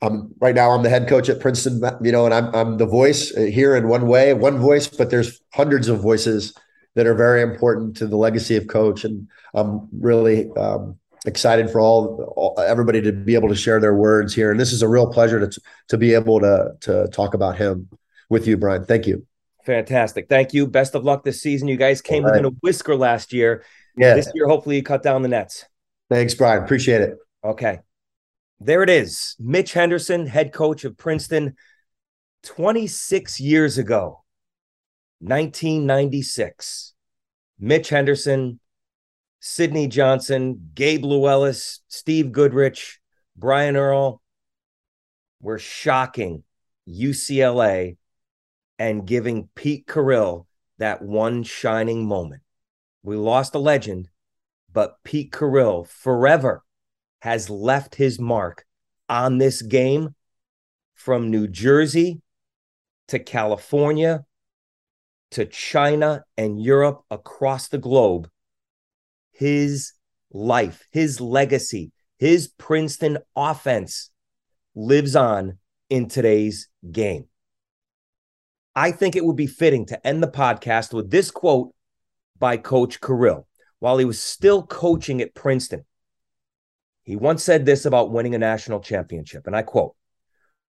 I'm 0.01 0.33
right 0.39 0.55
now 0.55 0.71
I'm 0.71 0.81
the 0.81 0.89
head 0.89 1.07
coach 1.07 1.29
at 1.29 1.39
Princeton, 1.39 1.79
you 2.01 2.11
know, 2.11 2.25
and 2.25 2.33
I'm 2.33 2.53
I'm 2.55 2.77
the 2.77 2.88
voice 2.88 3.29
here 3.35 3.75
in 3.75 3.88
one 3.88 4.07
way, 4.07 4.33
one 4.33 4.57
voice, 4.57 4.88
but 4.88 5.11
there's 5.11 5.41
hundreds 5.53 5.89
of 5.89 6.01
voices 6.01 6.55
that 6.97 7.05
are 7.05 7.13
very 7.13 7.43
important 7.43 7.95
to 7.95 8.07
the 8.07 8.17
legacy 8.17 8.55
of 8.55 8.65
coach, 8.65 9.05
and 9.05 9.27
I'm 9.53 9.87
really 9.91 10.49
um, 10.57 10.97
excited 11.27 11.69
for 11.69 11.79
all, 11.79 12.33
all, 12.35 12.59
everybody 12.59 13.03
to 13.03 13.11
be 13.11 13.35
able 13.35 13.49
to 13.49 13.55
share 13.55 13.79
their 13.79 13.93
words 13.93 14.33
here. 14.33 14.49
And 14.49 14.59
this 14.59 14.73
is 14.73 14.81
a 14.81 14.87
real 14.87 15.05
pleasure 15.13 15.47
to 15.47 15.61
to 15.89 15.97
be 15.97 16.15
able 16.15 16.39
to 16.39 16.71
to 16.81 17.07
talk 17.09 17.35
about 17.35 17.55
him 17.55 17.87
with 18.31 18.47
you, 18.47 18.57
Brian. 18.57 18.83
Thank 18.83 19.05
you. 19.05 19.27
Fantastic. 19.63 20.27
Thank 20.27 20.55
you. 20.55 20.65
Best 20.65 20.95
of 20.95 21.03
luck 21.03 21.23
this 21.23 21.39
season. 21.39 21.67
You 21.67 21.77
guys 21.77 22.01
came 22.01 22.23
right. 22.23 22.31
within 22.31 22.45
a 22.45 22.49
whisker 22.63 22.95
last 22.95 23.31
year. 23.31 23.63
Yeah. 23.95 24.15
This 24.15 24.31
year, 24.33 24.47
hopefully, 24.47 24.77
you 24.77 24.83
cut 24.83 25.03
down 25.03 25.21
the 25.21 25.27
nets. 25.27 25.65
Thanks, 26.09 26.33
Brian. 26.33 26.63
Appreciate 26.63 27.01
it. 27.01 27.17
Okay. 27.43 27.79
There 28.59 28.81
it 28.81 28.89
is. 28.89 29.35
Mitch 29.39 29.73
Henderson, 29.73 30.25
head 30.25 30.51
coach 30.51 30.83
of 30.83 30.97
Princeton, 30.97 31.57
26 32.41 33.39
years 33.39 33.77
ago, 33.77 34.23
1996. 35.20 36.93
Mitch 37.59 37.89
Henderson, 37.89 38.59
Sydney 39.39 39.88
Johnson, 39.88 40.72
Gabe 40.74 41.03
Lewullis, 41.03 41.80
Steve 41.88 42.32
Goodrich, 42.32 42.99
Brian 43.36 43.76
Earl 43.76 44.22
were 45.41 45.59
shocking 45.59 46.43
UCLA 46.88 47.97
and 48.80 49.07
giving 49.07 49.49
Pete 49.55 49.88
Carril 49.88 50.45
that 50.78 51.01
one 51.01 51.43
shining 51.43 52.05
moment. 52.05 52.41
We 53.03 53.15
lost 53.15 53.55
a 53.55 53.59
legend, 53.59 54.09
but 54.72 55.03
Pete 55.03 55.32
Carril 55.32 55.88
forever 55.88 56.63
has 57.22 57.49
left 57.49 57.95
his 57.95 58.20
mark 58.20 58.65
on 59.09 59.38
this 59.38 59.61
game 59.61 60.15
from 60.93 61.32
New 61.32 61.47
Jersey 61.47 62.22
to 63.07 63.20
California 63.20 64.26
to 65.32 65.45
China 65.45 66.23
and 66.38 66.61
Europe 66.61 67.03
across 67.11 67.67
the 67.67 67.78
globe. 67.78 68.30
His 69.32 69.93
life, 70.32 70.88
his 70.91 71.21
legacy, 71.21 71.91
his 72.17 72.47
Princeton 72.47 73.19
offense 73.36 74.09
lives 74.75 75.15
on 75.15 75.59
in 75.89 76.07
today's 76.07 76.69
game. 76.91 77.25
I 78.75 78.91
think 78.91 79.15
it 79.15 79.25
would 79.25 79.36
be 79.36 79.47
fitting 79.47 79.86
to 79.88 80.07
end 80.07 80.21
the 80.21 80.28
podcast 80.28 80.93
with 80.93 81.09
this 81.09 81.32
quote 81.32 81.73
by 82.38 82.57
Coach 82.57 83.01
Carril 83.01 83.47
while 83.80 83.97
he 83.97 84.05
was 84.05 84.21
still 84.21 84.63
coaching 84.63 85.21
at 85.21 85.34
Princeton. 85.36 85.86
He 87.03 87.15
once 87.15 87.43
said 87.43 87.65
this 87.65 87.86
about 87.86 88.11
winning 88.11 88.36
a 88.36 88.39
national 88.39 88.82
championship, 88.82 89.47
and 89.47 89.55
I 89.55 89.61
quote 89.61 89.95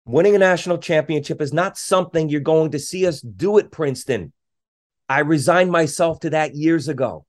Winning 0.05 0.35
a 0.35 0.39
national 0.39 0.77
championship 0.77 1.41
is 1.41 1.51
not 1.51 1.77
something 1.77 2.29
you're 2.29 2.41
going 2.41 2.71
to 2.71 2.79
see 2.79 3.07
us 3.07 3.21
do 3.21 3.57
at 3.57 3.71
Princeton. 3.71 4.33
I 5.07 5.19
resigned 5.19 5.71
myself 5.71 6.19
to 6.21 6.31
that 6.31 6.55
years 6.55 6.87
ago. 6.87 7.25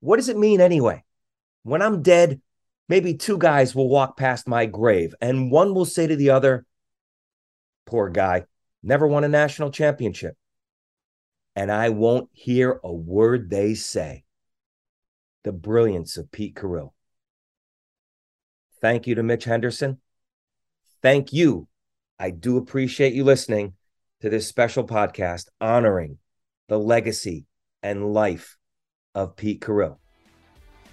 What 0.00 0.16
does 0.16 0.28
it 0.28 0.38
mean 0.38 0.60
anyway? 0.60 1.04
When 1.64 1.82
I'm 1.82 2.02
dead, 2.02 2.40
maybe 2.88 3.14
two 3.14 3.38
guys 3.38 3.74
will 3.74 3.88
walk 3.88 4.16
past 4.16 4.46
my 4.46 4.66
grave, 4.66 5.14
and 5.20 5.50
one 5.50 5.74
will 5.74 5.84
say 5.84 6.06
to 6.06 6.16
the 6.16 6.30
other, 6.30 6.64
Poor 7.86 8.08
guy, 8.08 8.44
never 8.82 9.06
won 9.06 9.24
a 9.24 9.28
national 9.28 9.70
championship. 9.70 10.36
And 11.56 11.72
I 11.72 11.88
won't 11.88 12.28
hear 12.32 12.78
a 12.84 12.92
word 12.92 13.50
they 13.50 13.74
say. 13.74 14.24
The 15.42 15.52
brilliance 15.52 16.16
of 16.16 16.30
Pete 16.30 16.54
Carril. 16.54 16.92
Thank 18.80 19.06
you 19.06 19.16
to 19.16 19.22
Mitch 19.22 19.44
Henderson. 19.44 19.98
Thank 21.02 21.32
you. 21.32 21.66
I 22.18 22.30
do 22.30 22.58
appreciate 22.58 23.14
you 23.14 23.24
listening 23.24 23.74
to 24.20 24.30
this 24.30 24.46
special 24.46 24.84
podcast 24.84 25.46
honoring 25.60 26.18
the 26.68 26.78
legacy 26.78 27.46
and 27.82 28.12
life 28.12 28.56
of 29.14 29.36
Pete 29.36 29.60
Carril. 29.60 29.98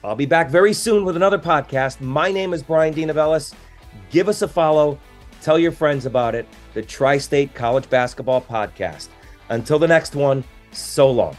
I'll 0.03 0.15
be 0.15 0.25
back 0.25 0.49
very 0.49 0.73
soon 0.73 1.03
with 1.03 1.15
another 1.15 1.39
podcast. 1.39 1.99
My 1.99 2.31
name 2.31 2.53
is 2.53 2.63
Brian 2.63 2.93
Dinavelis. 2.93 3.53
Give 4.09 4.29
us 4.29 4.41
a 4.41 4.47
follow. 4.47 4.99
Tell 5.41 5.59
your 5.59 5.71
friends 5.71 6.05
about 6.05 6.35
it. 6.35 6.47
The 6.73 6.81
Tri 6.81 7.17
State 7.17 7.53
College 7.53 7.89
Basketball 7.89 8.41
Podcast. 8.41 9.09
Until 9.49 9.79
the 9.79 9.87
next 9.87 10.15
one, 10.15 10.43
so 10.71 11.09
long. 11.09 11.35